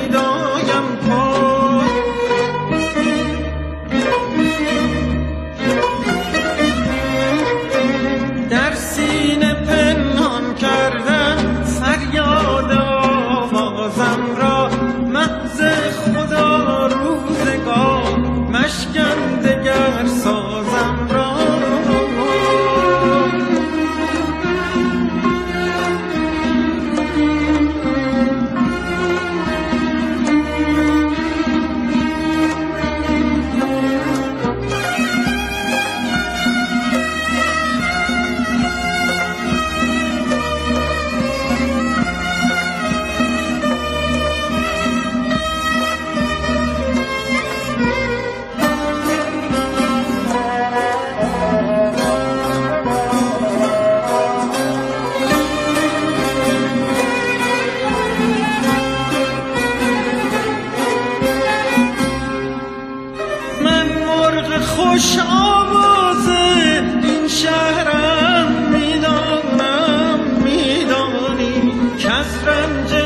friend 72.57 73.06